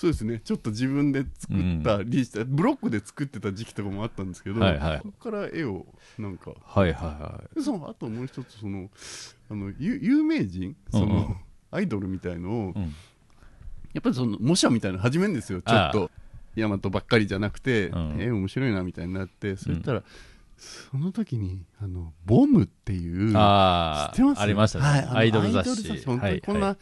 [0.00, 4.98] そうですね、ちょっと自分で作ったりして、ブロックで作ってた時期とかもあったんですけど、はいはい。
[5.02, 5.84] そこから絵を、
[6.18, 8.88] なんか、はいはいはでそのあともう一つその
[9.50, 11.36] あのゆ有名人その、うんうん。
[11.70, 12.72] アイドルみたいのを、い。
[12.76, 12.82] うん。
[13.92, 15.60] やっぱりその模写みたいなの始めるんですよ。
[15.60, 16.10] ちょっあと
[16.56, 18.16] 大和ばっかりじゃなくて、うん。
[18.18, 20.02] えー面白いなみたいになってそしたら、
[20.56, 24.38] その時にあのボムっていうあ知ってます？
[24.38, 24.84] あ、ありましたね。
[24.86, 26.06] はいアイドル雑誌。
[26.06, 26.76] 本当にこんな、はい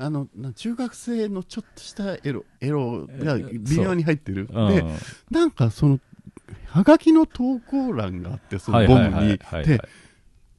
[0.00, 4.84] あのな中学生のちょっとしたエロエロが微妙に入ってる、はいで
[5.30, 6.00] なんかその
[6.66, 9.38] はがきの投稿欄があってそのボムに。
[9.64, 9.80] で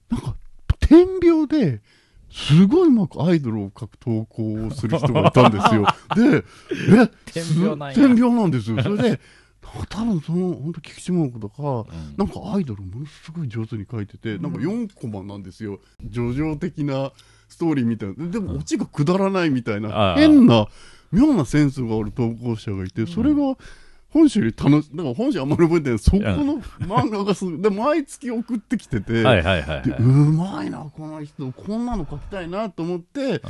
[0.10, 0.36] なんか
[0.80, 1.82] 点描で
[2.30, 5.86] すごいうまくアイドルを描く投稿をする人がいたんですよ。
[6.16, 6.44] で
[6.94, 8.84] え点描なん描なんですよ。
[8.84, 9.20] それでなんか
[9.90, 12.16] 多分その本当菊池桃子とか、うん。
[12.18, 15.80] なんかアイドルものすごい上手に描いてて、なんか4コマなんですよ。
[16.12, 17.12] 叙情的な
[17.52, 20.68] ストーリーみたいなでもオチがくだらないみたいあな、あ変な
[21.12, 23.58] 妙なセンスがある投稿者がいてそれが
[24.10, 26.00] 本州より楽しだから本州あんまり覚えてない。
[26.00, 29.84] そこの漫画がすごいで毎月送ってきてて、はいはいはいはい。
[29.84, 33.42] でうまいなこの人こんなの書きたいなと思って、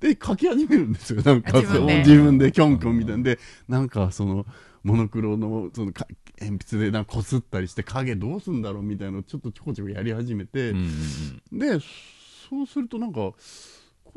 [0.00, 1.22] で書き始めるんですよ。
[1.22, 2.50] なんか自分で。
[2.50, 3.16] キョンキョンみたいな。
[3.18, 4.46] んでなんかその
[4.82, 6.06] モノクロのそのか
[6.40, 10.84] 鉛筆でなんかこすったりして影どうすんだろうみたいなのをちょっとちょこちょこやり始めて、うんうん
[11.52, 11.58] うん。
[11.58, 11.84] で
[12.50, 13.34] そうするとなんかこ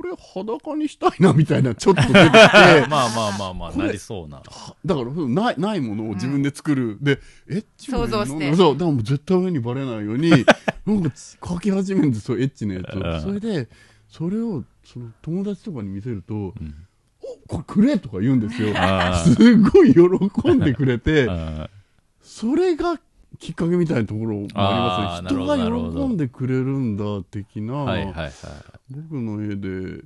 [0.02, 2.20] れ裸にしたいなみたいなちょっと出てきて
[2.90, 4.42] まあまあまあまあ、なりそうな。
[4.84, 8.56] だからないないものを自分で作る、でエッチも想像して。
[8.56, 10.32] そうだからもう絶対上にバレないように
[10.86, 13.08] なんか書き始めるんですよエッチなやつうん。
[13.08, 13.70] をそれで
[14.08, 16.54] それをその友達とかに見せるとん
[17.48, 18.74] 「おこれくれ!」とか言うんですよ。
[18.76, 21.70] あすごい喜んでくれてあ
[22.22, 23.00] それが
[23.40, 25.42] きっかけみたいなところもありますね。
[25.42, 28.32] 人が喜んでくれるんだ的な、はいはいはい。
[28.90, 30.04] 僕の絵で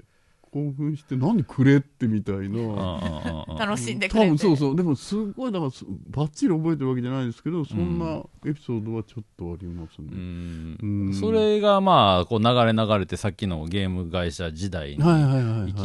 [0.50, 1.78] 興奮して何くれ？
[1.78, 3.46] ってみたいな。
[3.60, 4.28] 楽しんでくれて。
[4.28, 4.76] 多分そうそう。
[4.76, 10.78] でもすごいだからすばっちり覚えてるわけじゃないですけどそんなエピソードはちょっとありますうね、ん。
[10.82, 11.14] うん。
[11.14, 15.04] それがまあ、こう流れ流れてさっきのゲーム会社時代に息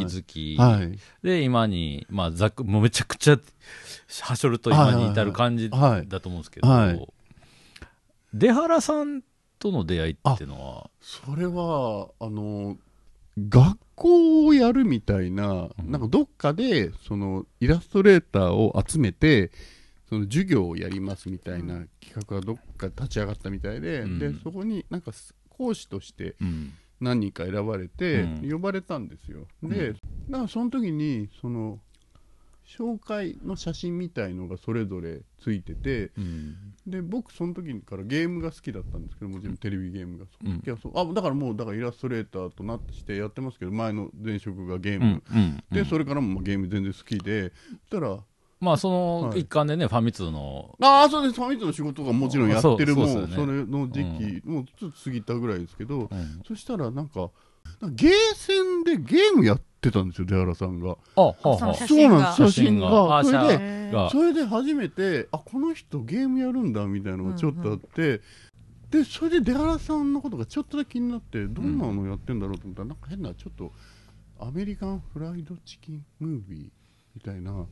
[0.05, 3.37] づき、はいで、今に、まあ、ざっく、もうめちゃくちゃ、
[4.21, 5.79] はしょると今に至る感じだ
[6.21, 7.07] と思うんですけど、はいはい
[8.33, 9.23] 出原さん
[9.59, 12.77] との出会いっていうのは、それはあの
[13.37, 15.91] 学校をやるみたいな、うん。
[15.91, 19.51] なんかどっかでそのイラストレーターを集めて
[20.09, 24.19] その授業をやりますみたいな企画がどっか立ち上がったみたいで,、うん。
[24.19, 25.11] でそこになんか
[25.49, 26.73] 講師としてうん。
[26.99, 28.51] 何人か選ばれてうん。
[28.51, 29.69] 呼ばれたんですよ、うん。
[29.69, 31.79] でだからその時にその
[32.77, 36.55] 紹介の写真みたいのがそれぞれついててうん。
[36.87, 40.49] で僕その時からゲームが好きだったんですけどもちろんテレビゲームが、うん。
[40.53, 48.19] いやそうあだからもうだからイラストレーターとなってしてやってますけど前の前職がゲーうム、んうんでそれからもまあゲーム全然好きでそしたら
[48.59, 57.29] まあ、そのはい一環でね、ファミ通の、ああそうですファミ通の仕事がもちろんやってるもうそねそれの時期、もうちょっと過ぎたぐらいですけど、うんそしたらなんか
[57.81, 60.97] なんかゲーセンでゲームやってたんですよ出原さんが。
[61.15, 62.33] あ、はあは写真が。
[62.33, 63.19] そうなんです写真が。
[63.19, 68.21] あそれでそれで初めてあこの人ゲームやるんだみたいなのがちょっとあって、
[68.89, 73.71] でそれで出原さんのことがちょっとだけ気になってどんなのやってんだろうと思ったら、なんか変なちょっと
[74.39, 76.69] アメリカンフライドチキンムービー
[77.15, 77.65] みたいな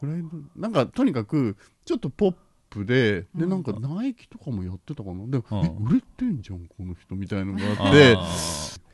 [0.00, 2.34] フライドなんかとにかくちょっとポッ
[2.70, 3.50] プででうん。
[3.50, 5.26] なんかナイキとかもやってたかな。
[5.26, 5.58] でも、うん。
[5.64, 8.16] え売れてんじゃんこの人みたいのがあって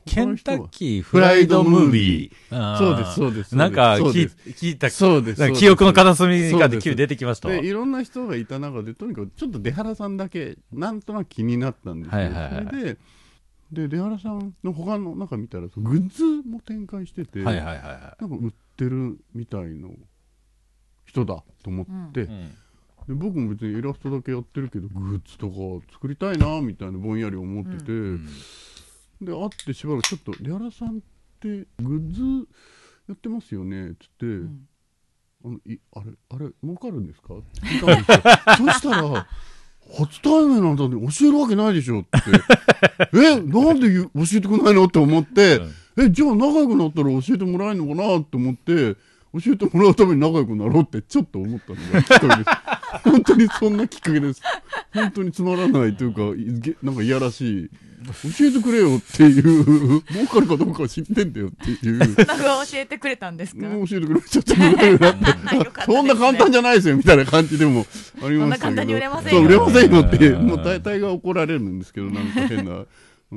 [0.07, 2.79] ケンタッキーフライドムービー。
[2.79, 7.55] そうですそうですなんか聞聞いた、そうです記憶の片隅がで急に出てきましたわ。
[7.55, 12.99] でいろんな人がいた中でとにかくちょっと出原さんだけなんとなく気になったんですよ、はいはいはいそれで
[13.73, 19.91] で出原さんの他の中見たらグッズも展開してて、はいはいはいはなんか売ってるみたいの
[21.07, 22.25] 人だと思って、い。
[22.25, 22.49] うん。
[23.07, 25.55] で僕も別にイラストだけやってるけどグッズとか
[25.93, 28.29] 作りたいなみたいなぼんやり思ってて、うん
[29.21, 31.01] で会ってしばらくちょっと出原さんっ
[31.41, 31.49] て
[31.83, 32.49] グッズ
[33.09, 34.67] やってますよねっつって、うん。
[35.45, 37.35] あのいあれあれ儲かるんですか？
[37.35, 38.73] っ て聞いたんですよ。
[38.73, 39.27] そしたら
[39.99, 42.09] 初対面なんだって教えるわけないでしょって。
[43.15, 45.61] えなんで教えてくれないのって思って、
[45.99, 48.95] えじゃあ仲良くなったら教えてもらえるのかなって思って
[49.43, 52.45] 教えてもらうために仲良くなろうってちょっと思ったのがきっかけです
[53.05, 54.43] 本当にそんなきっかけです。
[54.93, 56.21] 本当につまらないというか
[56.83, 57.71] なんかいやらしい。
[58.01, 61.99] 教えてくれよっていう儲かるかどうかは知ってんだよっていう。
[61.99, 63.61] なんか教えてくれたんですか？
[63.61, 67.87] 教えてくれちゃった そんな簡単じゃないですよみたいな感じでも
[68.23, 68.77] ありましたけど。
[68.77, 69.39] そんな簡単に売れませんよ。
[69.41, 72.87] そう売れませんよってうんもう大体が怒られるんですけどなんか変な、うん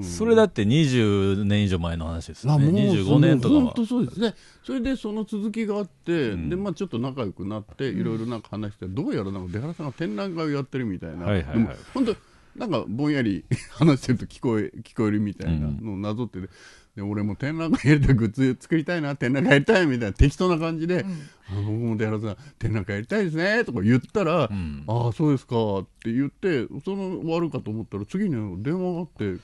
[0.02, 2.66] それだって20年以上前の話ですよね。
[2.68, 3.62] あもう25年とかは。
[3.62, 4.34] 本当そうですね。
[4.64, 6.50] それでその続きがあって、うん。
[6.50, 12.16] でまあちょっと仲良くなっていろいろなんか話してどうやらなんか出原さんが展覧会をやってるみたいな、はいはいはいでも本当
[12.56, 16.50] なんかぼんやり話してると聞こえ 聞こえるみたいなのをなぞってて、
[16.96, 21.12] で俺も展覧会やりたいグッズ作りたいな展覧会やりたいみたいな適当な感じで、うん。
[21.12, 21.16] あ
[21.56, 24.84] 僕も寺田さん展覧会やりたいですねとか言ったら、うん。
[24.88, 29.42] ああそうですかって言ってその終わるかと思ったら次に電話があって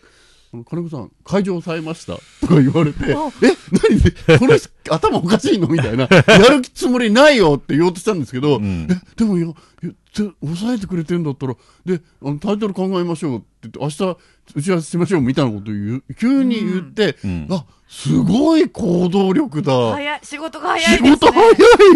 [0.51, 2.13] 金子さん会場押さえました。
[2.41, 6.07] とか言われてえ何でこの人頭おかしいのみたいな。
[6.27, 8.87] やるつもりないよって言おうとしたんですけど、うん。
[8.89, 9.49] えでもいやい
[9.83, 14.17] やぜ抑えてくれてんだったらであのタイトル考えましょうって言って明日
[14.55, 17.47] 打ち合わせしましょうみたいなことを言う急に言って、うん。
[17.51, 19.73] あすごい行動力だ。
[19.91, 21.09] 早い、仕事が早いね。
[21.09, 21.55] 仕事早い。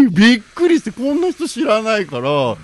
[0.10, 2.58] びっくりして、こんな人知らないから、ち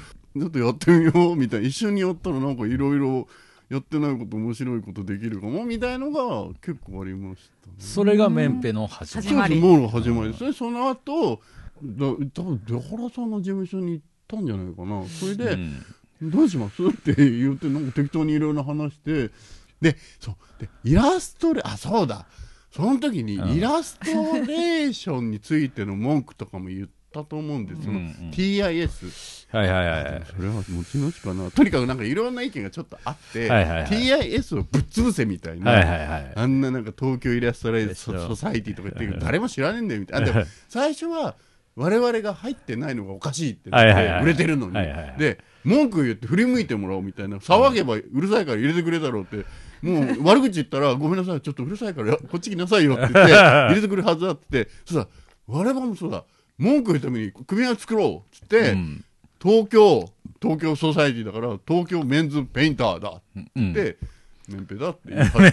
[0.44, 1.68] ょっとやってみようみたいな。
[1.68, 3.28] 一緒にやったらなんかいろいろ
[3.70, 7.74] やってないこと面白いことできるかもみたいのが結構ありましたね。
[7.78, 9.28] それがメンペの始まり。
[9.28, 10.54] 始まりそうですもう始まりですね。
[10.54, 11.42] その後、
[11.84, 15.06] だ多分出原さんの事務所に行ったんじゃないかな。
[15.08, 15.86] それで、うん
[16.22, 19.32] どうしますって言って、なんか適当にいろいろ話して、
[19.80, 22.26] で、そう、で、イラストレ、あ、そうだ。
[22.72, 27.92] その時にうんイラストレーションについての文句とかも言ったと思うんですよ。
[27.92, 29.48] うんうん TIS。
[29.52, 30.24] はいはいはい。
[30.26, 31.50] それは持ち主かな。
[31.50, 35.72] とにかくなんかいろんな意見がちょっとあって、はいはいはい TIS をぶっ潰せみたいな。
[35.72, 36.32] はいはいはい。
[36.36, 40.30] あんななんか東京イラストレーションでしょソサイティとか言って誰も知らねえんだよみたいな。
[40.30, 41.36] あでも最初は
[41.76, 44.76] 我々が入ってないのがおかしいって売れてるのに。
[44.76, 47.38] はいはいはいで、文句言って振り向いてもらおうみたいな。
[47.38, 49.46] 騒げばうるさいから入れてくれだろうって。
[49.82, 54.68] もう悪口言ったらごめんなさい、ちょっとうるさいからこっち来なさいよって言って入れてくれるはずだって。
[54.86, 55.08] そしたら
[55.48, 56.26] 我々もそうだ。
[56.60, 59.04] 文句言うために組合作ろうっつって、うん。
[59.42, 60.10] 東京、
[60.42, 63.98] 東京ソサイティだから東京メンズペインターだうんって、
[64.50, 65.00] メンペだって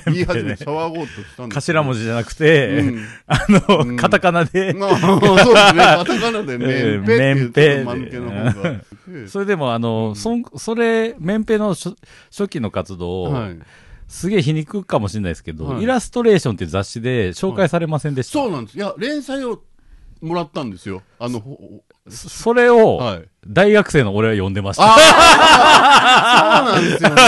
[0.07, 3.05] 言い 始めて騒ごうとしたんです頭文字じゃなくて、うん。
[3.29, 3.97] あの、うん。
[3.97, 5.53] カタカナで、ま あ、そうですね。
[5.55, 7.85] カタカナでメンペメンペ。
[9.29, 11.95] それでもあの、そん、それ、メンペの初
[12.31, 13.59] 初期の活動を、はい。
[14.09, 15.83] すげえ皮肉かもしれないですけど、はい。
[15.83, 18.33] イラストレーションっていう雑誌で紹介されませんでした？
[18.35, 18.79] そうなんです。
[18.79, 19.61] いや、連載を
[20.21, 21.03] もらったんですよ。
[21.19, 21.59] あの、ほ
[22.09, 23.25] そそれを、はい。
[23.47, 24.87] 大学生の俺は読んでました。
[24.87, 27.23] そうなんですよね。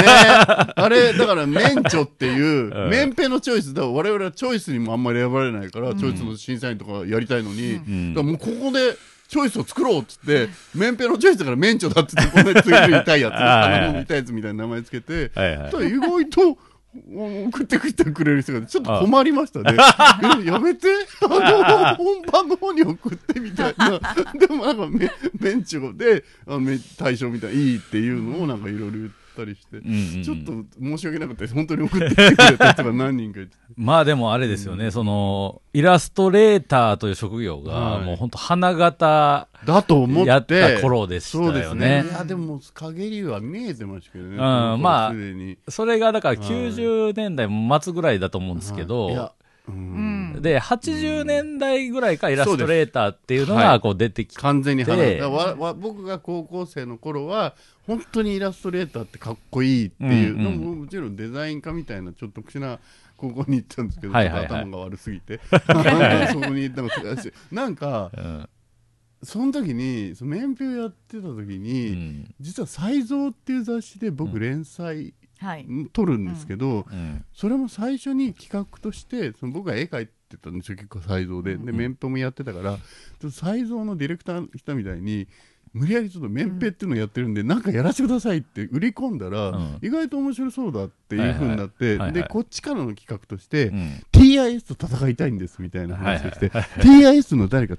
[0.76, 8.96] あれ、だから、メンチョっていう う、んメンペのチョイス、だから我々はチョイスにもあんまり選ばれないから、チョイスの審査員とかやりたいのに、んだからもうここで、
[9.28, 13.34] チョイスを作ろうっつって、メンペのチョイスだからメンチョだっつって、こんなついる痛いやつ、
[14.08, 16.56] 痛いやつみたいな名前つけて、意外と、
[16.94, 19.76] 送ってきてくれる人がちょっと困りましたね。
[20.42, 20.88] えやめて、
[21.22, 24.00] あの、本番の方に送ってみたいな。
[24.38, 33.52] でもなんかメ、 メンチョで、あのメ対象みたい、いいっていうのをなんかいろいろ言ったりして、うんうんうんちょっと申し訳なくて、本当に送ってきてくれた人が何人かいて。
[33.76, 40.28] まあでもあれですよね、その、イラストレーターという職業が、はいもう本当花形だと思って。
[40.28, 42.08] やった頃でしたそうですよねね。
[42.08, 44.36] いや、でも、陰りは見えてましたけどね。
[44.36, 45.58] んまあすでに。
[45.68, 47.48] それがだからはい90年代
[47.82, 49.32] 末ぐらいだと思うんですけど、はいいや、
[49.68, 50.17] ううんん。
[50.40, 57.54] で、80年代ぐらいからイラストレーターっていうのがはいこう出てきて、完全に離れでたわわ僕が高校生の頃は
[57.86, 62.78] 本当にイラストレーターってかっこいいっていう、うんうんでももちろんデザイン科みたいなちょっと特殊な
[63.18, 64.46] 高校に行ったんですけど、はいはいはい。
[64.46, 65.40] 頭が悪すぎて。
[65.50, 66.88] そこに行ったの
[67.50, 68.48] なんかうん。
[69.24, 72.34] その時にその面表やってた時うに、ん。
[72.40, 75.66] 実は「才蔵」っていう雑誌で僕連載はい。
[75.92, 77.24] 撮るんですけど、うん。
[77.32, 81.56] それも最初に企画としてその僕が絵描いてたんですよ結構才蔵で。
[81.56, 85.26] で面表もやってたからちょっと才蔵のディレクターの人みたいに
[85.72, 89.78] 無理やりちょっと面ペっていうのをやってるんで、なんかやらせてくださいって売り込んだら、うん。
[89.82, 94.02] 意外と面白そうだっていう風になって、はいはいはいはいでこっちからの企画として、うん。
[94.12, 97.76] TIS と戦いたいんですみたいな話をして、TIS の誰か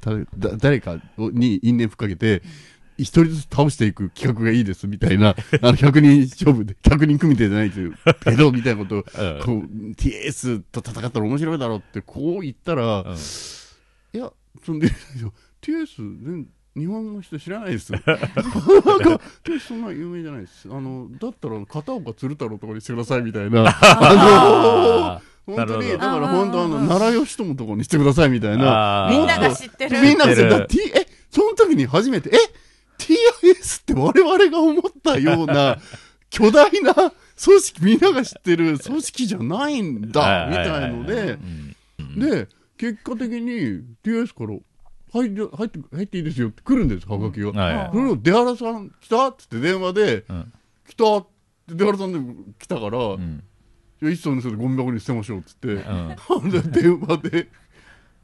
[0.58, 2.42] 誰かに因縁ふっかけて
[3.04, 5.30] 一人ずつ倒していく企画がいいですみたいな、
[5.62, 7.92] あの100人勝負で、100人組手じゃないですよ、
[8.24, 13.16] けどみたいなことを、 うんこう、TS と戦ったら面白いだろうってこう言ったら、うん
[14.12, 14.32] いや、
[14.66, 14.90] そんで、
[15.62, 17.92] TS 全日本の人知らないです。
[17.92, 18.10] なんか、
[19.44, 20.68] TS そんな有名じゃないです。
[20.72, 23.68] あの、だったら片岡鶴太郎とかにしてくださいみたいな。
[23.68, 29.08] ああの、本当に、だから本当あの、奈良義友とかにしてくださいみたいな。
[29.12, 30.02] みんなが知ってる。
[30.02, 30.68] みんなが知ってる。
[30.96, 32.38] え、その時に初めて、え、
[33.00, 35.78] TIS って我々が思ったような、
[36.30, 41.40] 巨大な組織、みんなが知ってる組織じゃないんだ、みたいので、
[42.18, 44.60] で、結果的に TIS から、
[45.12, 47.52] 入って、入って、入っていいですよって来るんです、はがきが。
[47.52, 47.90] はい。
[47.92, 50.54] それを出原さん来たってって電話で、うん。
[50.88, 51.28] 来たっ
[51.68, 52.20] て出原さんで
[52.60, 53.18] 来たから、
[54.12, 55.76] 一層にするゴミ箱に捨てましょうっつって、
[56.70, 57.50] 電話で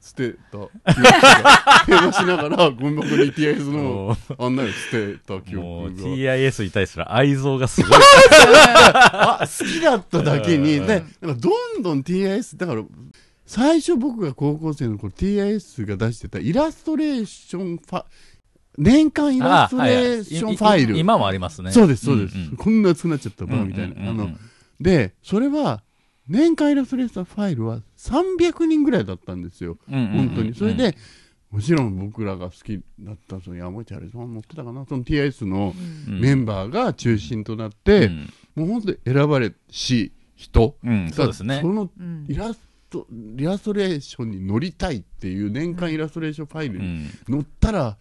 [0.06, 0.60] 捨てた。
[0.94, 7.92] 記憶が電話しながらゴミ箱に TIS の案内を捨てた記憶が TIS に対する愛憎がすごい。
[8.54, 10.88] あ 好きだっただけにうん。
[10.88, 11.34] でど
[11.80, 12.84] んどん TIS だから
[13.48, 18.06] 最初僕が高校生の頃 TIS が出してたイラストレーションファ
[18.78, 21.00] 年間イラストレーションファイル、いい。
[21.00, 21.72] 今もありますね。
[21.72, 22.56] そうですそうです、んん。
[22.58, 24.22] こんな熱くなっちゃったバーみたいな、うんうんうんうん。
[24.22, 24.38] あの
[24.80, 25.82] でそれは
[26.28, 29.78] 年間イラストレーションファイルは300人ぐらいだったんですよ。
[29.88, 30.56] 本当に。
[30.56, 30.96] それで、
[31.52, 34.86] もちろん僕らが好きだったその山口あれさん乗ってたかな。
[34.86, 35.74] その TIS の
[36.08, 36.20] うん。
[36.20, 38.34] メンバーが中心となって、うん。
[38.56, 41.60] もう本当に選ばれし人うん、そうですね。
[41.62, 41.72] そ。
[41.72, 42.26] のうん。
[42.28, 42.60] イラス
[42.90, 43.08] ト
[43.38, 47.10] イラストレーションに乗りたいっていう年間イラストレーションファイルにうん。
[47.30, 47.98] 乗ったら、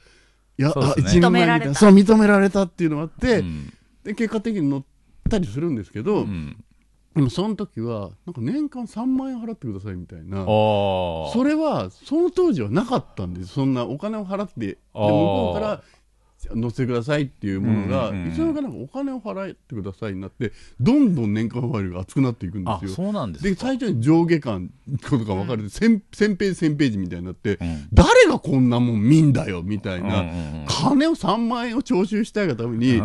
[0.59, 1.27] いや、あそうですね。
[1.27, 1.69] 認められた。
[1.69, 3.73] なそう認められたっていうのがあって、うん。
[4.03, 4.85] で結果的に乗っ
[5.29, 6.57] たりするんですけど、うん
[7.15, 10.45] でもその時はなんか年間3万円払ってくださいみたいな。
[10.45, 13.53] それはその当時はなかったんです。
[13.53, 15.83] そんなお金を払ってで向こうから
[16.55, 18.31] 乗せてくださいっていうものが、うんうんうん。
[18.31, 22.91] いつの間にかお金を払ってくださいになってどんどん年間ファイルが厚くなっていくんであすよ。
[22.91, 23.51] そうなんですか。
[23.51, 24.71] で最初に上下巻
[25.09, 27.89] ことが分かれて 1000, 1000ページ1000ページみたいになって、うん。
[27.93, 33.01] 誰がこんなもん見んだよみたいな、うんうんうん金を3万円を徴収したいがために、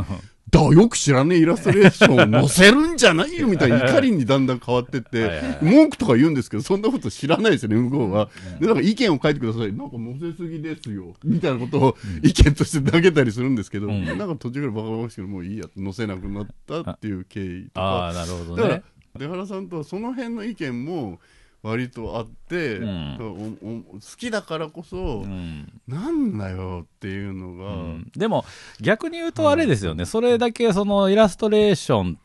[0.50, 14.06] だよく知らねえイラストレーションを載せるんじゃないよみたいな怒りにだんだん変わってって文句とか言うんですけどそんなこと知らないですよね向こうは、でなんか意見を書いてくださいなんか載せすぎですよみたいなことを意見として投げたりするんですけど、うん。
[14.06, 17.82] なんか途中からバカバカしくてもういいや載せなくなったっていう経緯とか。
[17.82, 18.84] ああ、なるほどだからね。
[19.18, 21.20] 出原さんとはその辺の意見も
[21.62, 23.58] 割とあって、うん。
[23.62, 25.72] おお好きだからこそ、うん。
[25.88, 28.12] なんだよっていうのが、うん。
[28.16, 28.46] でも
[28.80, 32.18] 逆に言うとあれですよね、それだけそのイラストレーション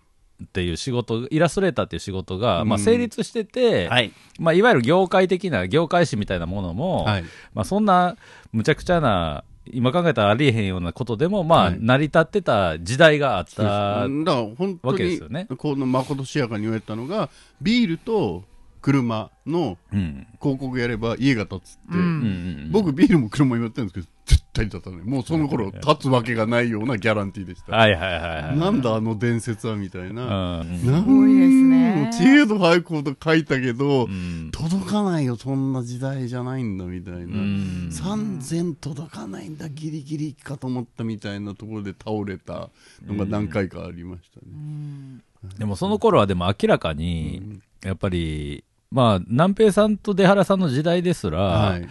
[0.44, 2.68] っていう仕事、イラストレーターっていう仕事が、うん。
[2.68, 4.12] まあ、成立してて、はい。
[4.38, 7.25] まあ、いわゆる業界的な、業界誌みたいなものも、はい。
[7.55, 8.16] まあ、そんな
[8.53, 11.79] むちゃくちゃな、今考えたらありえへんようなことでも、まあ、はい。
[11.81, 13.51] 成り立ってた時代があった。
[13.51, 13.59] です。
[13.62, 15.47] だから本当わけでにすよね。
[15.57, 17.31] このまことしやかに言われたのが
[17.62, 18.44] ビールと
[18.85, 20.27] 車のうん。
[20.42, 22.68] 広告やれば家が建つって、うん。
[22.70, 25.01] 僕ビールも車もやってるんですけど絶対建たない。
[25.01, 28.59] もうその頃建つわけがないようなギャランティーでした、はいはいはいはい。
[28.59, 30.16] なんだあの伝説はみたいうん。
[30.16, 30.92] な、うん。
[30.92, 34.51] なんごいですね知恵度早いこと書いたけど、うん。
[34.53, 37.88] 届かないよそんな時代じゃないんだみたいな、うん。
[37.90, 42.68] 3000届かないんだギリギリかと思ったみたいなところで倒れた
[43.07, 45.23] のが何回かありましたね、うん。
[45.59, 48.62] でもその頃はでも明らかに、やっぱり、
[48.95, 51.89] まあ、南平さんと出原さんの時代ですら、はい。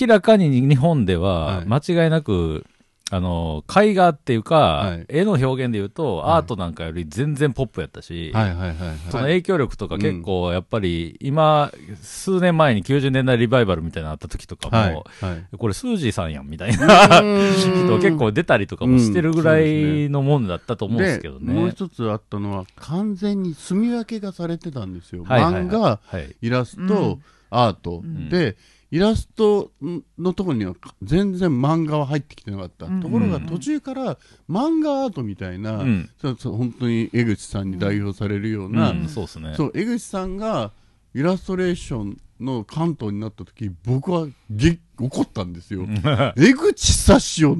[0.00, 1.66] 明らかに日本でははい。
[1.66, 2.64] 間違いなく、
[3.12, 17.20] あの、絵画っていうか、はい絵の表現で言うと、はいアートなんかより全然ポップやったし、そのはい影響力とか結構やっぱり、今、数年前に90年代リバイバルみたいなのあった時とかも、はいはいこれスージーさんやんみたいな
[17.52, 21.52] 人人結構出たりとかもしてるぐらいのもんだったと思うんですけどね。
[21.52, 26.36] もう一つあったのは完全に住み分けがされてたんですよ、はいはいはい漫画はい。
[26.40, 28.56] イラスト、うんアート、んで
[28.90, 29.70] イラスト
[30.18, 39.54] のところには全然漫画は入ってきてなかった、うんところがうん途中から漫画アートみたいな、うんそ本当に江口さんに代表されるような、うん、そうですね。
[39.56, 40.72] そう江口さんが
[41.14, 45.86] イラストレーションの関東になった時僕はげ怒ったんですよ。
[46.36, 47.56] 江口久志を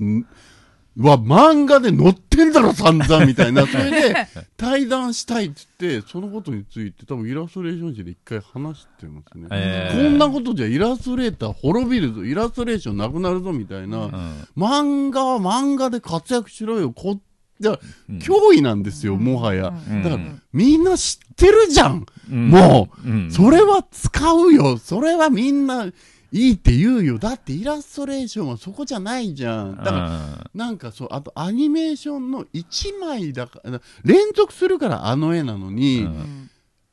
[1.08, 3.64] は漫画で載ってんだろ散々みたいな。
[3.68, 4.14] それで
[4.56, 10.02] 対談したいって言ってそのことについて多分イラストレーション誌で一回話してますね、えー。
[10.02, 14.12] こんなことじゃイラストレーター滅びるぞイラストレーションなくなるぞみたいな、うん。
[14.56, 17.18] 漫画は漫画で活躍しろよこ
[17.58, 18.18] じゃうん。
[18.18, 20.02] 脅威なんですよ、もはや、うん。
[20.02, 23.30] だからみんな知ってるじゃんもう、うん。
[23.30, 24.78] それは使うよ。
[24.78, 25.86] それはみんな
[26.32, 27.18] いいって言うよ。
[27.18, 29.76] だってイラストレーションはそこじゃないじゃん。
[29.76, 36.50] だから、なんかそうあとアニメーションの1枚だから連続するからあの絵なのに、うん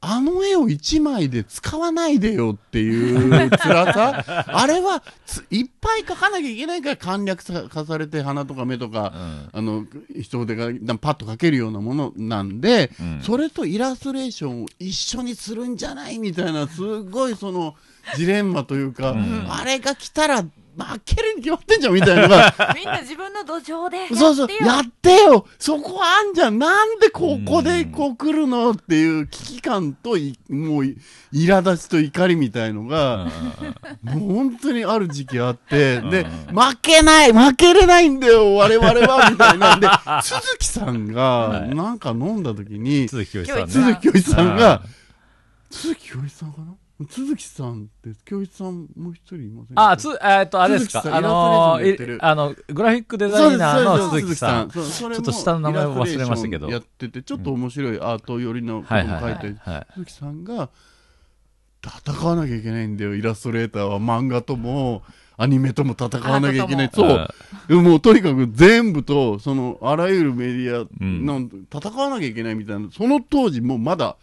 [0.09, 4.23] あの絵を1枚で使わないでよっていう辛さ。
[4.47, 9.11] あれはついっぱい描かなきゃいけないから簡略化されて鼻とか目とか、
[9.51, 9.85] あの
[10.17, 10.67] 人手が
[10.97, 13.21] パッと描けるようなものなんで、うん。
[13.21, 17.75] それとイラストレーションを一緒にするんじゃないみたいなすごいその
[18.15, 19.45] ジレンマというか、ん。
[19.51, 20.45] あれが来たら
[20.77, 22.21] 負けるに決まってんじゃんみたいな。
[22.21, 24.19] の がみんな自分の土壌でやってよ。
[24.19, 25.47] そうそう、やってよ。
[25.57, 26.59] そこあんじゃん。
[26.59, 30.97] なんでここでこう来るのっていう危機感とい、もうい、
[31.33, 33.27] 苛立ちと怒りみたいのが、
[34.03, 39.87] もう本当にある時期あって、で、負けない負けれないんだよ我々はみたいなんで、
[40.21, 41.75] 鈴木さんが、はい。
[41.75, 43.67] なんか飲んだ時に、鈴木清さんね。
[43.67, 44.83] 鈴木恭一さんが、
[45.71, 46.73] 鈴木恭一さんかな？
[47.11, 49.91] 鈴木さんって、恭一さんもう一人いませんか？
[49.91, 51.03] あ、つ、えーっと、あれですか？
[51.15, 54.69] あのあの、グラフィックデザイナーの鈴木さん。
[54.69, 56.69] ちょっと下の名前を忘れましたけど。
[56.69, 59.87] やっててちょっと面白いアート寄りのことはいはいも書いて、はい。
[59.93, 60.69] 鈴木さんが
[61.85, 63.13] 戦わなきゃいけないんだよ。
[63.13, 65.03] イラストレーターは漫画とも
[65.37, 66.89] アニメとも戦わなきゃいけない。
[66.91, 67.27] そう。
[67.67, 71.25] でももうとにかく全部とそのあらゆるメディアん。
[71.27, 72.89] の、戦わなきゃいけないみたいな。
[72.91, 74.17] その当時もうまだ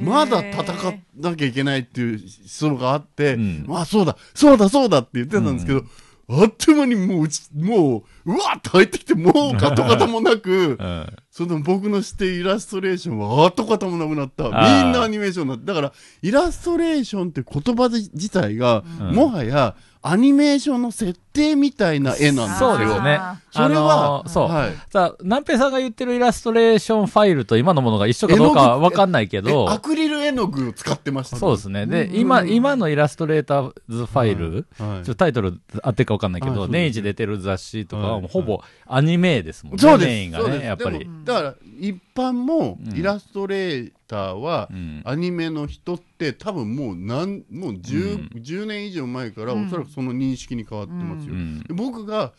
[0.00, 3.64] まだ戦わなきゃいけないっていう思想があって、うん。
[3.66, 5.82] まあそうだ、そうだ、そうだって言ってたんですけど、
[6.28, 14.44] あっという間にもううち、もう、うわーって入ってきて、もう跡形もなく、うんその僕のしてイラストレーションは跡形もなくなった。
[14.44, 15.64] みんなアニメーションになって。
[15.64, 19.74] だから、イラストレーションって言葉自体が、うんもはや
[20.04, 22.70] アニメーションの設定みたいな絵なんですよ。
[22.70, 23.20] そうですね。
[23.52, 24.48] それはあのーそう。
[24.48, 31.86] はいさあ、南平さんが言ってるイラストレーションファイルと今のものが一緒かどうかはわかんないけえど、アクリル絵の具を使ってましたね、そうですね。
[31.86, 42.96] で、今、今のイラストレーターズファイル、はいはいちょっとタイトル合ってるかわかんないけど、はい年一出てる雑誌とかはほぼアニメですもんね、そうですメインがね、やっぱりだから一般もうん。
[42.96, 45.02] イラストレーターはうん。
[45.04, 48.42] アニメの人って多分もう何もう 10,、うん。
[48.42, 49.66] 10年以上前からうん。
[49.66, 51.62] おそらくその認識に変わってますよ、うん。
[51.62, 52.32] で僕が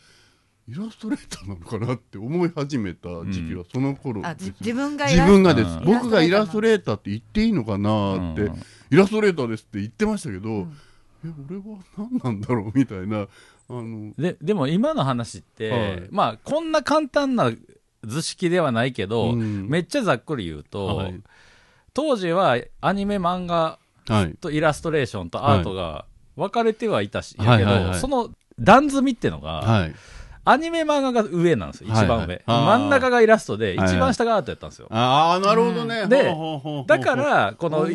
[0.66, 5.84] イラストレーターなのかなって思い始めた時期はその頃あですじ自分が自分がです、うん。
[5.84, 8.62] 僕がイラストレーターって言っていいのかなって、うん。
[8.90, 10.76] イラストレーターですって言ってましたけど、ん。
[11.26, 13.26] え俺は何なんだろうみたいな
[13.68, 14.12] あの。
[14.16, 16.08] で、でも今の話って、はい。
[16.10, 17.50] まあ、こんな簡単な
[18.04, 19.68] 図式ではないけど、うん。
[19.68, 21.20] めっちゃざっくり言うと、はい。
[21.92, 23.78] 当時はアニメ漫画
[24.08, 24.34] はい。
[24.40, 26.04] とイラストレーションとアートが
[26.36, 29.94] 分かれてはいたし、はいやけど、その段積みってのが、はい。
[30.46, 32.42] アニメ漫画が上なんですよ、一番上。
[32.46, 34.88] 真ん中がイラストで、一番下がアートやったんですよ。
[34.90, 36.36] ああなるほどね、で
[36.86, 37.86] だから、この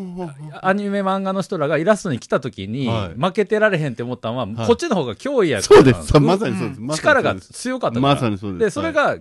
[0.64, 3.22] アニメ漫画の人らがイラストに来た時に、はい。
[3.22, 4.66] 負けてられへんって思ったのは、はい。
[4.66, 6.20] こっちの方が脅威やからそうです。
[6.20, 6.98] まさにそうです。
[6.98, 8.14] 力が強かったから。
[8.16, 8.60] まさにそうです。
[8.66, 9.18] で、それが、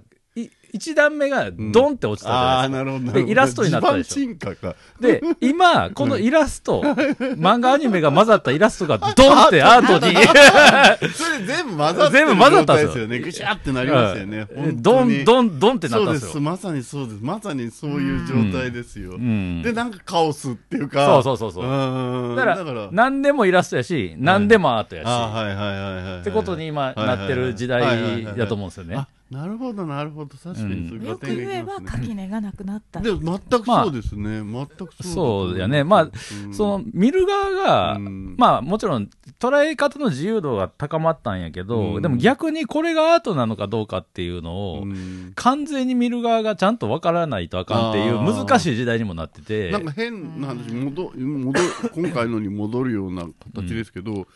[0.73, 2.79] い一段目がドンって落ちたじゃないですか。
[2.79, 3.25] なるほどなるほど。
[3.27, 5.01] でイラストになったでしょ。
[5.01, 6.83] で、今、このイラスト、
[7.39, 10.15] 漫画アニメが混ざったイラストが ドンってアートに、
[11.13, 13.19] それ全部混ざって全部混ざったんですよね。
[13.19, 14.47] ぐしゃってなりましたよね。
[14.51, 16.05] うんドン、ンドン、ドンってなっ。
[16.05, 16.41] たんですよ。
[16.41, 17.19] まさにそうです。
[17.23, 19.13] まさにそういう状態ですよ。
[19.13, 21.05] うんで、なんかカオスっていうか。
[21.07, 26.21] そうそうそうそううんだから、何でもイラストやし、何でもアートやし、あはいはいはいはいはい。
[26.21, 29.09] ってことに今はいはいはいなってる時代だと思うんですよねあ。
[29.31, 30.37] なるほど、なるほど。
[30.37, 33.01] 確かにそういうよく言えば垣根がなくなった。
[33.01, 34.43] でも全くそうですね。
[34.43, 35.85] 全くそうだと思そうやね。
[35.85, 36.55] まあ、うん。
[36.55, 38.37] その、見る側が、うん。
[38.39, 42.03] まあ、もちろん、捉え方の自由度が高まったんやけど、うん。
[42.03, 45.33] でも逆にこれがアートなのかどうかっていうのを、うん。
[45.35, 51.61] 完全に見る側がちゃんとわからないとあかんっていう難しい時代にもなってて、なんか変な話、戻戻
[51.95, 54.27] 今回のに戻るような形ですけど、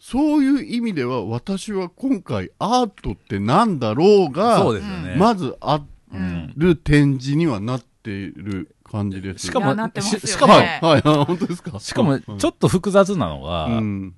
[0.00, 5.14] そういう意味では私は今回アートってなんだろうがそうですよね。
[5.16, 5.82] まずあ
[6.12, 9.46] うんる展示にはなっている感じです。
[9.46, 11.78] しかもししかもはい、はい、あ本当ですか？
[11.78, 14.14] しかも、ちょっと複雑なのが、うん、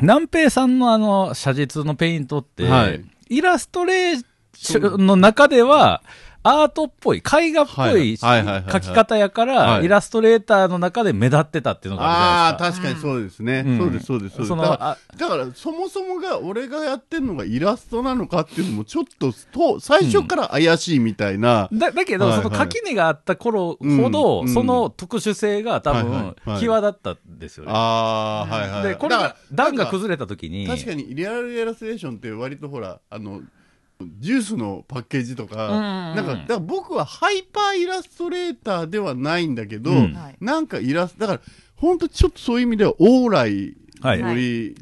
[0.00, 4.24] 南平さんのあの、写実のペイントって、はいイラストレー
[4.54, 6.02] ションの中では、
[6.46, 9.86] アートっぽい、絵画っぽい描き方やから、はい。
[9.86, 12.54] イラストレーターの中で目立ってたっていうのがああ。
[12.56, 13.78] 確かにそうですね、うん。
[13.78, 14.70] そうですそうですそうです。
[15.18, 22.42] だからそもそもが俺がやってるのがイラストなのかっていうのもちょっとと最初から怪しいみたいな、だだけど、はいはい。
[22.42, 27.72] その垣根があった頃ほど、うんその特殊性が多分、際立ったんですよね。
[27.74, 33.40] ああはいはいで、これが段が崩れた時に、確かにリアルイラストレーションって割とほらあの
[34.18, 40.14] ジュースのパッケージとか、うんなんかだから僕はハイパーイラストレーターではないんだけど、うん。
[40.14, 40.36] はい。
[40.40, 41.40] なんかイラストだから
[41.76, 44.22] 本当ちょっとそういう意味では往来はい。
[44.22, 44.74] 森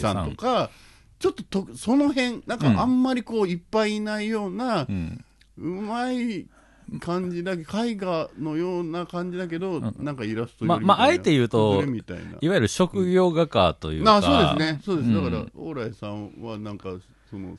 [0.00, 0.70] さんとか、
[1.18, 2.80] ちょっととその辺なんかうん。
[2.80, 5.24] あんまりこういっぱいいないような、うん。
[5.58, 6.46] うまい
[7.00, 9.94] 感じだけ絵画のような感じだけど、ん。
[9.98, 11.94] なんかイラストまよりみたいなまああえて言うといな。
[12.40, 14.80] いわゆる職業画家というか、なあそうですね。
[14.84, 15.14] そうです、うん。
[15.14, 16.90] だから往来さんはなんか
[17.30, 17.56] その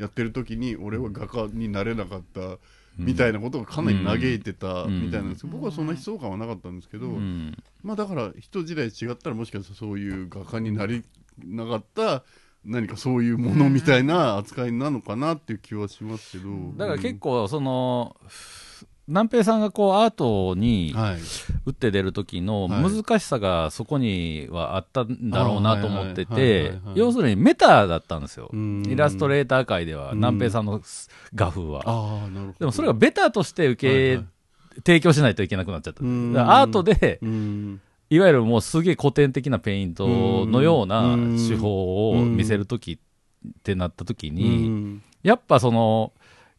[0.00, 2.58] やってる時に俺は画家になれなかった
[2.98, 5.02] みたいなことがかなり嘆いてたうん。
[5.02, 7.56] みたいなんですけど、僕はそんな悲壮感はなかったんですけど、うん。
[7.82, 11.04] まあだから人時代違ったらもしかしたらそういう画家になり
[11.44, 12.24] なかった
[12.64, 18.16] 何かそういうものみたいな扱いなのかなっていう気はしますけど、だから結構、その、
[19.10, 21.18] 南平さんがこうアートにはい。
[21.66, 22.82] 打って出る時のはい。
[22.82, 28.48] 難しさがそこにはあったんだろうなと思ってて要するにメタだったんですよ。
[28.52, 28.86] うん。
[28.86, 30.80] イラストレーター界では、うん南平さんの
[31.34, 31.82] 画風は。
[32.58, 34.26] でもそれがベタとして受けはいはい
[34.84, 36.00] 提供しないといけなくなっちゃった。
[36.02, 37.80] アートで、うん。
[38.08, 41.36] いわゆるもうすげえ古典的なペイントのようなうん。
[41.36, 42.98] 手法を見せるときっ
[43.62, 45.02] てなったときうに、ん。
[45.22, 46.12] やっぱその、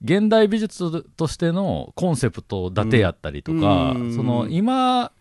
[0.04, 4.16] 現代美術としてのコンセプト立てやったりとか、うん。
[4.16, 5.12] その今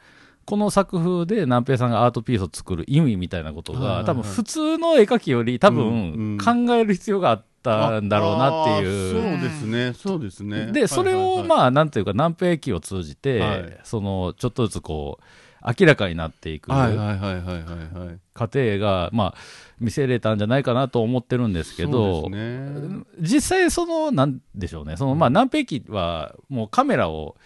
[0.51, 9.12] この作風で南平さんがアートピースを作る意味みたいなことが、多分普通の絵描きより多うん分考える必要があったんだろうなっていう。
[9.12, 10.72] そうですね、そうですね。
[10.72, 13.78] で、それを、あ、まあ、なんていうか、南平期を通じて、はい。
[13.85, 15.24] その、ちょっとずつこう、
[15.62, 18.46] 明らかになっていくはい過。
[18.46, 19.38] 程が、まあ、
[19.78, 23.04] 見せれたんじゃないかなと思ってるんですけど、ね。
[23.20, 27.36] 実際、その、なんでしょうね、その、まあ、南平期は、もうカメラを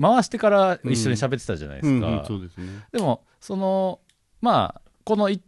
[0.00, 2.28] 回してから一緒に喋ってたじゃないですか。
[2.92, 4.00] でも、その、
[4.40, 5.40] まあ、この1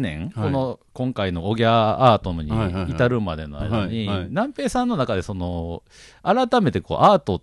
[0.00, 0.44] 年、はい。
[0.44, 5.82] この今回のオギャアートに至るまでの間に、南平さんの中で、その、
[6.22, 7.42] 改めてこう、アートっ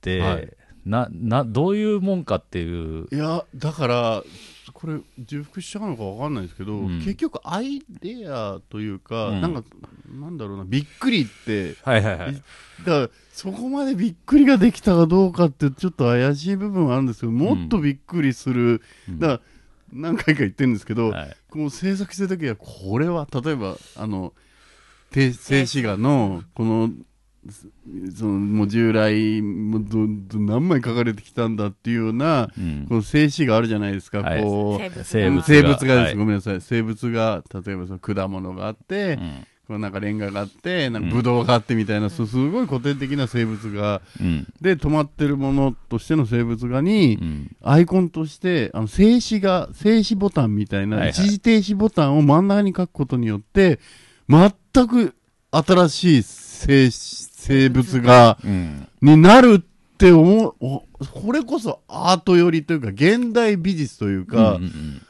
[0.00, 0.48] て、はい
[0.88, 4.24] な、な、どういうもんかっていう、いや、だから、
[4.72, 6.98] これ、重複しちゃうのかわかんないですけど、うん。
[7.00, 9.40] 結局、アイデアというか、うん。
[9.40, 9.62] なんか、
[10.08, 12.34] なんだろうな、びっくりって、はいはいはい。
[12.34, 12.42] だか
[12.84, 19.18] ら、そこまでびっくりができたかどうかって、ちょっと怪しい部分はあるんですけど、もっとびっくりする、うん。
[19.18, 19.40] だから、
[19.92, 21.36] 何回か言ってるんですけど、はい。
[21.50, 24.32] こう制作してる時は、これは、例えば、あの、
[25.10, 26.90] て静止画の、この、
[28.16, 32.86] そのもう従来もうどど何枚書かれてきたんだっていうような、うん。
[32.88, 34.42] この静止画あるじゃないですか、はい。
[34.42, 35.64] こう生物が。
[35.64, 36.16] です、はい。
[36.16, 36.60] ごめんなさい。
[36.60, 39.46] 生物画例えばその果物があって、うん。
[39.68, 44.46] こうなんかレンガがあってなんかブドウがあってみたいな、そうすごい古典的な生物画うん。
[44.60, 47.56] で止まってるものとしての生物画に、うん。
[47.62, 51.10] アイコンとして、あの、静止画、静止ボタンみたいな、はいはい。
[51.12, 53.78] 一時停止ボタンを真ん中に書くことによって、
[54.28, 54.52] 全
[54.88, 55.14] く
[55.50, 56.86] 新しい生
[57.48, 58.88] 生物画うん。
[59.00, 65.02] になるって思う、おこれこそアート寄りというか、現代美術というか、うんうん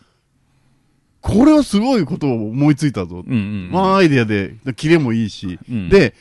[1.20, 3.24] これはすごいことを思いついたぞ。
[3.26, 5.88] うんうんまあ、アイデアで、キレもいいし、うん。
[5.88, 6.14] で、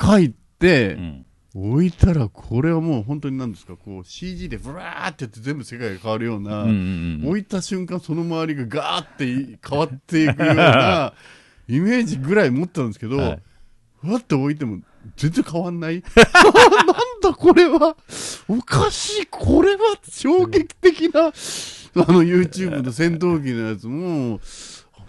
[0.00, 1.26] 書いてう、ん。
[1.54, 11.12] 置いたら、これはもう本当に何ですか、こう CG でブワーってやって全部世界が変わるような、うんうんうん置いた瞬間その周りがガーって変わっていくような
[11.68, 13.36] イメージぐらい持ってたんですけど、はい。
[13.36, 13.51] ふ
[14.10, 14.78] わって置いても
[15.16, 16.02] 全然変わんない？
[16.02, 17.96] なんだこれは？
[18.48, 19.26] おかしい。
[19.26, 21.30] これは衝撃的なあ
[22.12, 24.40] の YouTube の戦闘機のやつも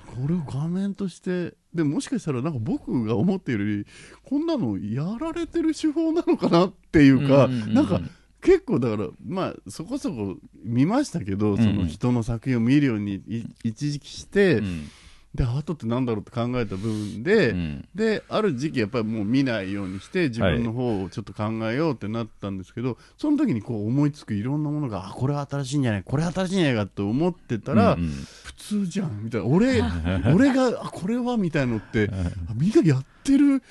[0.06, 3.88] これを画面としてでもしかしたらなんか僕が思っているより
[4.24, 7.74] こんなのやられてる手法なのかなっていうか、うんうんうんうん。
[7.74, 8.02] なんか
[8.42, 14.90] 結構だからまあそこそこ見ましたけど、んその人の作品を見るようにい一時期して、うん
[15.36, 17.88] でアートってなんだろうって考えた部分で、うん。
[17.96, 28.10] である時期やっぱりもう見ないようにして自分の方をちょっと考えようってなったんですけど、その時にこう思いつくいろんなものがあこれは新しいんじゃないこれは新しいんじゃないかと思ってたら、うんうん。
[28.10, 29.48] 普通じゃんみたいな。
[29.48, 29.82] 俺
[30.34, 33.64] 俺があこれはみたいのってあみんなやってる？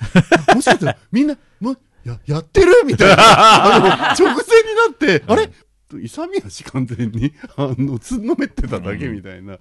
[0.47, 2.73] あもしかしたらみんなもややってる？
[2.85, 3.15] みたいな。
[3.23, 5.49] あの直前になってあれ？
[5.99, 9.57] 勇み足完全に あのつんのめってただけみたいな、い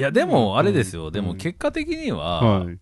[0.00, 1.06] や、でも、あれですよ。
[1.06, 1.12] うん。
[1.12, 2.78] でも、結果的には、はい。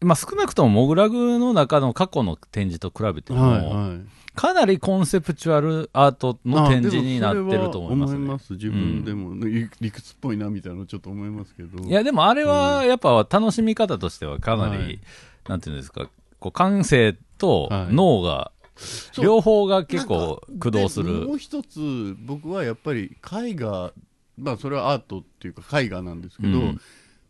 [0.00, 4.00] まあ、少なくとも、モグラグの中の過去の展示と比べても、はいはい。
[4.34, 8.16] かなりコンセプチュアルアートの展示になってると思います,、ね。
[8.16, 8.54] 思います。
[8.54, 11.84] 自分でも、理理屈っぽいなみたいなのちょっと思いますけど。
[11.84, 15.00] いや、でもあれは、やっぱ楽しみ方としてはかなり、はい。
[15.48, 16.08] なんていうんですか、
[16.40, 17.94] こう感性とはい。
[17.94, 18.53] 脳が、そう
[19.22, 21.34] 両方が結構駆動すでもる。
[21.34, 23.92] う一つ僕はやっぱり絵画
[24.38, 26.80] まあそれはアートっていうか絵画なんですけど、うん。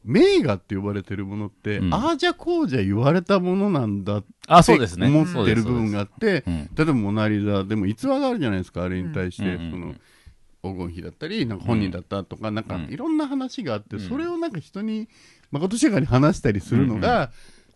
[0.05, 1.95] 名画って呼ばれてるものって、うん。
[1.95, 5.07] ああじゃこうじゃ言われたものなんだってあ、そうですね。
[5.07, 6.71] 思ってる部分があって、うん。
[6.75, 9.95] 例えばモナ・リザでも逸話があるじゃないですかあれに対して、その
[10.63, 15.09] 黄金比だったりなんか本人だったとか、なんかいろんな話があって、それをなんか人に
[15.51, 17.31] まことしやかに話したりするのが、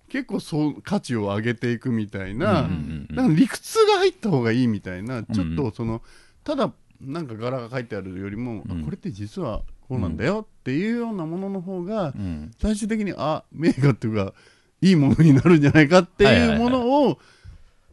[0.08, 6.02] 結構そう価値を上げていくみたいな、うんうんうんなんか理屈が入った方がいいみたいな、ちょっうんとその
[6.44, 8.82] ただなんか柄が書いてあるよりも、うん。
[8.82, 12.50] あこれって実はこうなんだよっていうようなものの方が、うん。
[12.60, 14.34] 最終的にあ名画っていうか
[14.80, 17.18] いいものになるんじゃないかっていうものを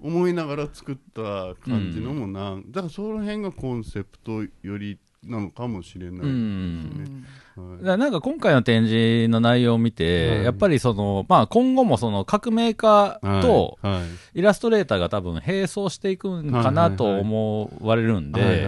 [0.02, 7.24] 思いながら作った感じのもな、だからその辺がコンセプトよりなのかもしれないですね。
[7.56, 7.98] はい。
[7.98, 10.44] なんか今回の展示の内容を見て、はい。
[10.44, 13.94] やっぱりその、まあ今後もその革命家とはい。
[13.94, 14.04] はい。
[14.40, 18.68] イラストレーターが多分並走していくんかなと思われるんで、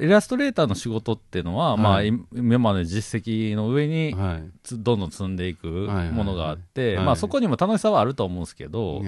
[0.00, 4.14] イラストレーターの仕事っていうのは、まあ今までの実績の上に
[4.72, 5.66] どんどん積んでいく
[6.12, 9.02] ものがあって、はいまあそこにも楽しさはあると思うんですけど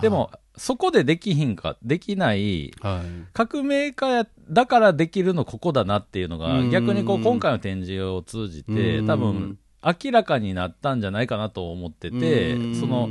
[0.00, 3.26] でもそこでできひんか、できないはい。
[3.32, 6.70] 革命家やだからできるのここだなっていうのがうん。
[6.70, 9.06] 逆にこう今回の展示を通じてうん。
[9.06, 12.74] 多分明らかになったんじゃないかなと思っててうん。
[12.74, 13.08] その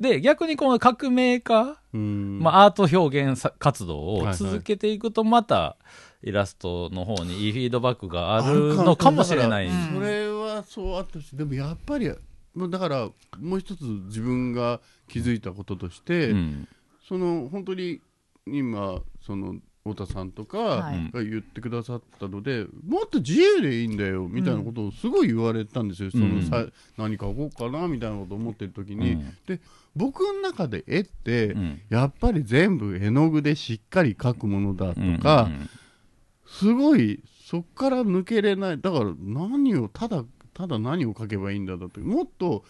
[0.00, 2.40] で逆にこの革命家うん。
[2.40, 5.76] まあアート表現さ活動を続けていくとまた
[6.24, 9.66] イラストの方にいいフィードバックがああるのかもしれない。
[9.66, 9.94] うん。
[9.94, 12.10] それはそうあったしでもやっぱり
[12.56, 13.08] だから
[13.40, 14.80] もう一つ自分が
[15.12, 16.68] 気づいたこととして、うん。
[17.06, 18.00] その本当に
[18.46, 21.10] 今その太田さんとかはい。
[21.12, 29.36] が言ってくださったので、もっと自由でいいんだよみたいなことをすごい言われたんですよ、そのさ何書こうかなみたいなことを思ってる時に、うん。
[29.46, 29.60] で
[29.94, 31.80] 僕の中で絵って、うん。
[31.90, 35.18] やっぱり全部絵の具でしっかり描くものだとうん。
[35.18, 35.50] か、
[36.46, 38.80] すごいそっから抜けれない。
[38.80, 42.64] だから何をただただ何を描けばいいんだだってもっと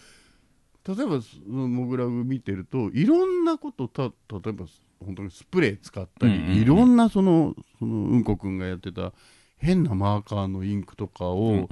[0.87, 4.66] 例えばそのモグラグ見てるといろんなことた例えば
[5.05, 6.57] 本当にスプレー使ったり、うんうんうん。
[6.57, 9.12] いろんなそのそのうんこくんがやってた
[9.59, 11.68] 変なマーカーのインクとかを、うんうん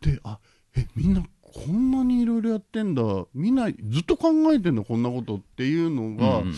[0.00, 0.38] であ
[0.76, 3.02] えみんなこんなにいろいろやってんだ
[3.34, 6.54] みんなずっと考えてんだこんなことっていうのが、うんうん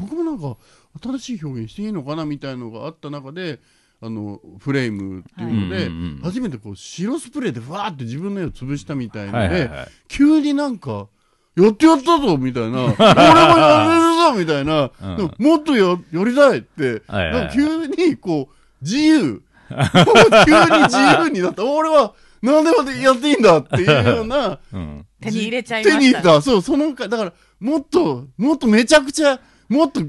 [0.00, 0.56] 僕もなんか
[1.02, 3.58] 新しい表現していいのかなみたいのがあった中で
[4.00, 5.86] あのフレームっていうので、はい。
[5.86, 6.20] うんうんうん。
[6.22, 9.88] 初めてこう白スプレーでふわーって自分の絵を潰したみたいので、はいはいはい。
[10.08, 11.08] 急になんか
[11.56, 12.84] やってやったぞみたいな。
[12.94, 15.16] 俺もやれるぞみたいな、うん。
[15.16, 17.54] でももっとややりたいって、はいはいはい。
[17.54, 19.42] 急にこう自由。
[19.70, 21.64] 急に自由になった。
[21.64, 24.58] 俺は何でもやっていいんだっていうような。
[24.72, 25.06] うん。
[25.20, 25.98] 手に入れちゃいました。
[25.98, 26.42] 手に入れた。
[26.42, 30.02] そう、そのか、だから、もっと、もっとめちゃくちゃ、もっと、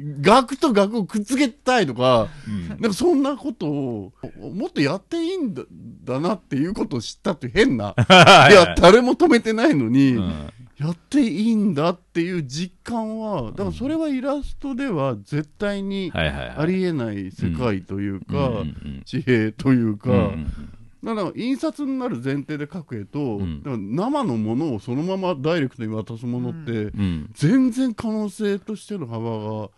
[0.00, 2.68] 額と額をくっつけたいとか、うん。
[2.68, 4.12] なんかそんなことを、
[4.54, 5.62] もっとやっていいんだ
[6.04, 7.94] だなっていうことを知ったって変な。
[7.98, 18.56] いや、誰も止めてないのに、うんやっていいんだっていう実感は、だからそれはイラストでは絶対にありえない世界というか、うん。
[18.58, 23.60] うん地平というか、うんうんだから印刷になる前提で描く絵と、ん。
[23.64, 27.28] だから生のものをそのままダイレクトに渡すものって、うん。
[27.34, 29.70] 全然可能性としての幅が。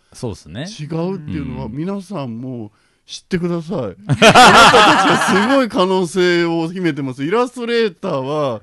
[0.64, 1.72] 違うっていうのは、うん。
[1.72, 2.72] 皆さんも
[3.06, 3.78] 知ってください。
[3.78, 7.24] あなたたちはすごい可能性を秘めてます。
[7.24, 8.60] イラストレーターは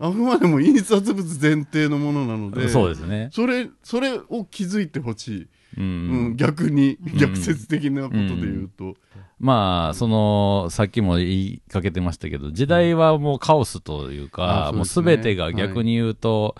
[0.00, 3.28] あくまでも印刷物前提のものなので、そうですね。
[3.32, 5.48] それそれを気づいてほしい、う
[5.78, 8.96] うんん逆に、逆説的なことで言うと。
[9.38, 14.84] まあ、その、さっきも言いかけてましたけど、時代はもうカオスというあか、もうね。
[14.86, 16.56] すべてが逆に言うと、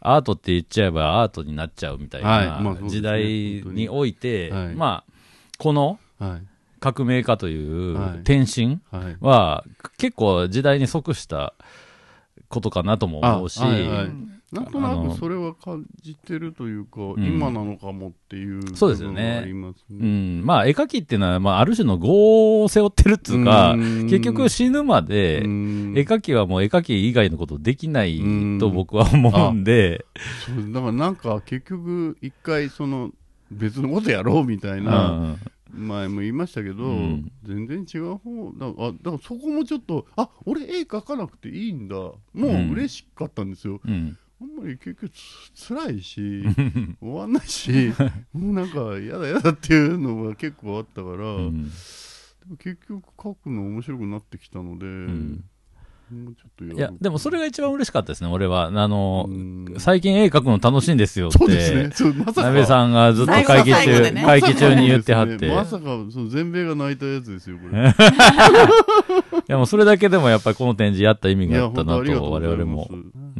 [0.00, 5.12] アートって言っちゃえばアートになっちゃうみたいな時代において、はいまあ、
[5.58, 6.42] このはい。
[6.80, 8.18] 革命家というはい。
[8.20, 9.16] 転身はい。
[9.20, 9.64] は
[9.98, 11.52] 結構時代に即した
[12.50, 14.04] ことかなとも思うし、あはいはい。
[14.06, 14.36] うん。
[14.52, 17.14] なんとなくそれは感じてるというか、ん。
[17.24, 19.44] 今なのかもっていうそうですよね。
[19.46, 20.06] うね。
[20.06, 24.02] ん、まあ、絵描きっていうのは、まあ、ある種の業を背負ってるっていうか、うん。
[24.10, 25.94] 結局死ぬまで、うん。
[25.96, 28.20] 絵描きはもう絵描き以外のことできない
[28.58, 30.04] と僕は思うんで、
[30.44, 33.12] そうだからなんか結局一回その
[33.52, 34.84] 別のことやろうみたいうん。
[34.84, 35.36] な、
[35.72, 37.32] 前も言いましたけど、うん。
[37.42, 38.66] 全然違う方だ。
[38.66, 41.96] あだからそこもちょっとあ俺絵描かなくていいんだ。
[41.96, 42.42] もう
[42.72, 44.18] 嬉しかったんですよ、うん。
[44.40, 45.10] あんまり結局
[45.54, 46.42] つ辛いし
[47.00, 47.92] 終わんないし
[48.32, 51.64] もうなんか嫌だ嫌だっていうのが結構あったから、うん。
[51.64, 51.70] で
[52.48, 54.86] も結局書くの面白くなってきたので、
[56.74, 58.64] いや、でもそれが一番嬉しかったですね、俺は。
[58.64, 59.74] あの、うん。
[59.78, 62.14] 最近絵描くの楽しいんですよっそうですね。
[62.14, 62.42] まさか。
[62.42, 64.22] 鍋さんがずっと会議中、ね。
[64.24, 65.48] 会議中に言ってはって。
[65.48, 67.88] まさかそう全米が泣いたやつですよこれ。
[69.40, 72.90] いや、もうそれだけでもやっぱりこの展示やった意味があったなと、我々も。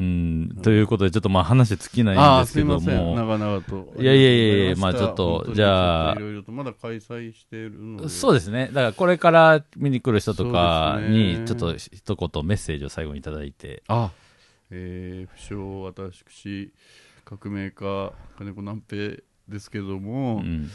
[0.00, 3.04] うん、ということで、ちょっとまあ話尽きないんですけどすいません。
[3.04, 8.08] も、長々といやいやいやいやまあちょっとじゃあいろいろとまだ開催しているので。
[8.08, 8.68] そうですね。
[8.68, 13.82] だからこれから見に来る人とかに、ねちょっと一言メッセージを最後にいただいて。
[13.88, 14.10] あ
[14.70, 16.72] えー、不詳私
[17.24, 19.16] 革命家金子南平
[19.48, 20.70] ですけども、うん。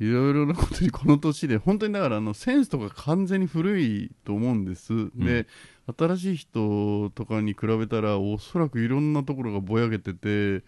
[0.00, 5.46] いろいろなことにこの年で本当にだからあのセンスとか完全に古いと思うんです、で
[5.98, 10.64] 新しい人とかに比べたらおそらくいろんなところがぼやけてて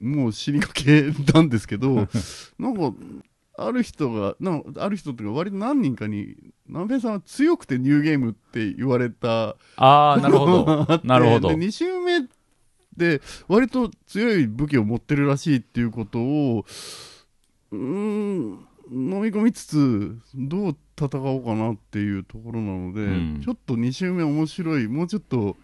[0.00, 2.08] もう死にかけなんですけど
[2.58, 2.94] なんか
[3.58, 6.34] ある人がなある人っていうか割と何人かに
[6.66, 11.00] 南平さんは強くてニューゲームって言われたああ、なるほど。
[11.04, 11.56] なるほどで。
[11.56, 12.26] 2周目
[12.96, 16.64] で割と強い武器を持ってるらしいっていうことを
[17.72, 23.40] うーん飲み込みつつどう戦おうかなっていうところなので、うん。
[23.42, 25.56] ちょっと2周目面白いもうちょっと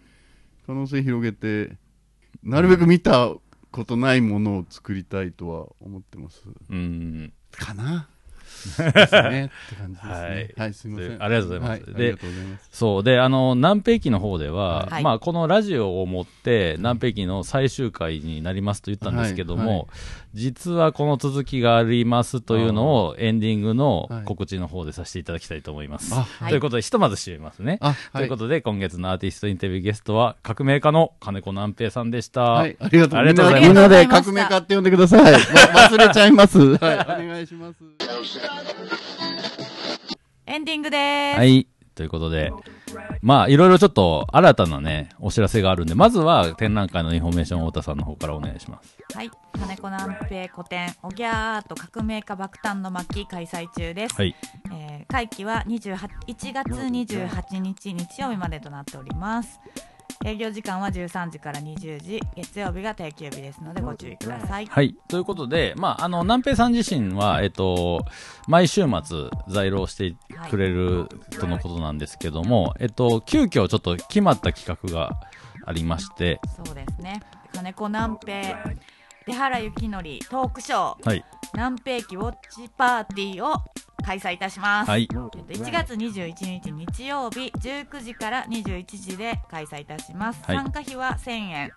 [0.65, 1.77] 可能性広げて
[2.43, 3.33] なるべく見た
[3.71, 6.43] ことないものを作りたいとは思ってます。
[6.69, 7.33] うん。
[7.51, 8.09] かな
[8.65, 8.87] ですね。
[8.87, 10.11] って感じですね。
[10.11, 11.23] はいはい、すみません。
[11.23, 12.69] ありがとうございますはい、でありがとうございます。
[12.71, 13.03] そう。
[13.03, 19.89] で、あの、南平記の方では、はいまあ、このラジオをもって、南平記の最終回になりますと言ったんですけども、
[20.33, 26.13] 実はこの続きがありますというのを、エンディングのはい告知の方でさせていただきたいと思います。
[26.13, 27.77] あ、はいということで、ひとまず締めますね。
[27.81, 28.37] あ、はいというこ。
[28.37, 32.41] とで、今月のアーティストインタビューゲストは、革命家の金子南平さんでした。
[32.41, 35.33] はい、ありがとうありがとうございますみんなで革命家って呼んでください。
[35.33, 36.59] わ忘れちゃいます。
[36.59, 38.06] はい、お願いします。
[40.45, 41.37] エンディングです。
[41.37, 41.67] はい。
[41.95, 42.51] ということで、
[43.21, 48.97] まあ、いろいろちょっと新たなね、お知らせがあるんで、まずは展覧会のインフォメーションを太田さんの方からお願いします。
[49.13, 49.31] はい。
[49.59, 54.15] 金子南平個展、おぎゃーと革命家爆誕の巻開催中です。
[54.15, 54.35] はい。
[54.71, 55.95] えー会期は28
[56.27, 59.59] 1月28日日曜日までとなっております。
[60.25, 64.65] 営業時間は13時から20時、月曜日が定休日ですのでご注意ください。
[64.65, 64.95] はい。
[65.07, 68.03] ということで、まあ、あの、南平さん自身は、えっと、
[68.47, 70.15] 毎週末、在労して
[70.49, 71.07] くれる
[71.39, 75.19] とのことなんですけども、えっと、急遽ちょっと決まった企画が
[75.65, 77.21] ありまして、そうですね。
[77.53, 78.57] 金子南平、
[79.27, 81.25] 出原幸則トークショー、はい。
[81.53, 83.57] 南平記ウォッチパーティーを
[84.05, 84.89] 開催いたします。
[84.89, 85.01] はい。
[85.01, 91.71] えっと1月21日日曜日19時から21時で開催いたします、はい参加費は1000円、え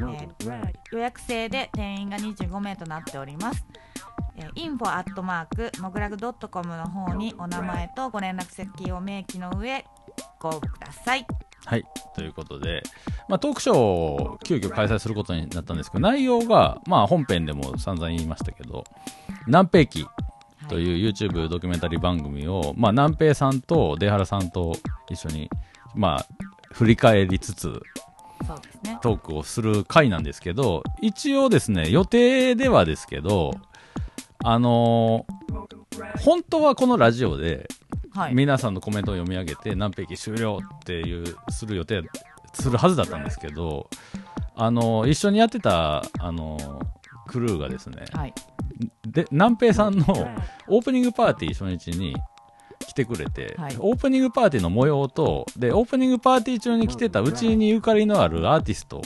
[0.00, 3.64] ー予約制で定員が25名となっております、
[4.36, 9.84] えー、info アットマークモグラグドットコムの方にお名前とご連絡先を明記の上
[10.38, 11.26] ご応募ください
[11.64, 11.84] はい。
[12.14, 12.82] ということで、
[13.28, 18.84] まあ、トークショーを急遽開催することになったんですけど、内容が、まあ、本編でも散々言いましたけど、
[19.46, 20.06] 南平記
[20.68, 24.76] という YouTube ドキュメンタリー番組を、まあ、南平さんと出原さんと
[25.08, 25.50] 一緒に、
[25.94, 26.26] まあ、
[26.72, 27.80] 振り返りつつ、
[28.82, 33.52] ねトークをする回なんですけど、一応ですね、予定ではですけど、
[34.44, 35.72] あのー
[36.22, 37.66] 本当はこのラジオで、はい
[38.34, 42.02] 皆さんのコメントを読み上げて、何ページ終了っていう、する予定、
[42.52, 43.88] するはずだったんですけど、
[44.54, 46.86] あのー一緒にやってた、あのー
[47.26, 48.34] クルーがですね、はい。
[49.06, 50.04] で、南平さんの
[50.68, 52.14] オープニングパーティー初日に
[52.80, 53.76] 来てくれて、はい。
[53.78, 59.00] オープニングパーティーの模様と、で、オープニングパーティー中に来てたうちにゆかりのあるアーティスト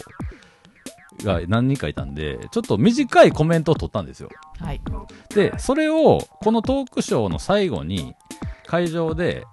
[1.23, 4.31] が何人かいたんで、ちょっと短いコメントを取ったんですよ。
[4.59, 4.81] はい。
[5.35, 8.15] で、それをこのトークショーの最後に
[8.67, 9.45] 会場で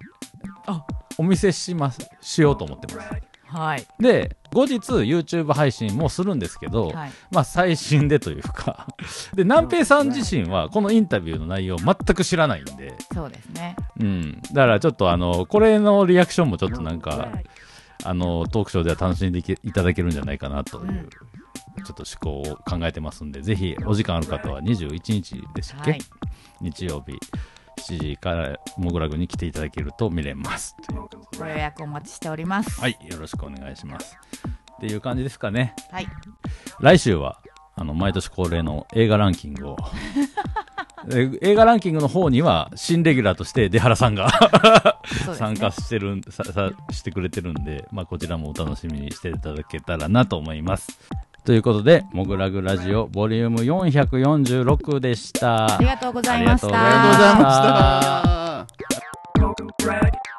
[0.67, 0.83] あ。
[1.17, 3.09] お見せします、しようと思ってます。
[3.45, 3.85] はい。
[3.99, 7.11] で、後日 YouTube 配信もするんですけど、はい。
[7.31, 8.87] まあ最新でというか。
[9.35, 13.75] で、南平さん自身はこのインタビューの内容全く知らないんで、そうですね。
[13.99, 14.41] うん。
[14.53, 17.29] だからちょっとあの、これのリアクションもちょっとなんか、
[18.03, 21.09] あの、トークショーでは楽しんでいただけるんじゃないかなという、うん
[21.81, 25.99] ちょっと思考を考えてますんで、ぜひお時間ある方は21日でしたっけ、はい
[26.61, 27.19] 日曜日
[27.89, 30.75] 7時からモグラグに来ていただけると見れます。
[30.87, 34.17] ということでご予約お待ちしておりますはい、よろしくお願いします。
[34.77, 35.75] っていう感じですかね。
[35.91, 36.07] はい
[36.79, 37.39] 来週は、
[37.75, 39.77] あの、毎年恒例の映画ランキングを、
[41.11, 44.27] え映画ランキングの方には、新レギュラーとして出原さんが
[45.27, 50.99] ね参加してるん、さ、さ、してくれてるんで、まあ、こちらもお楽しみにしていただけたらなと思います。
[51.45, 55.75] ということで、モグラグラジオボリューム446でした。
[55.75, 56.67] ありがとうございました。
[56.67, 58.67] ありがとうございま
[60.17, 60.32] した。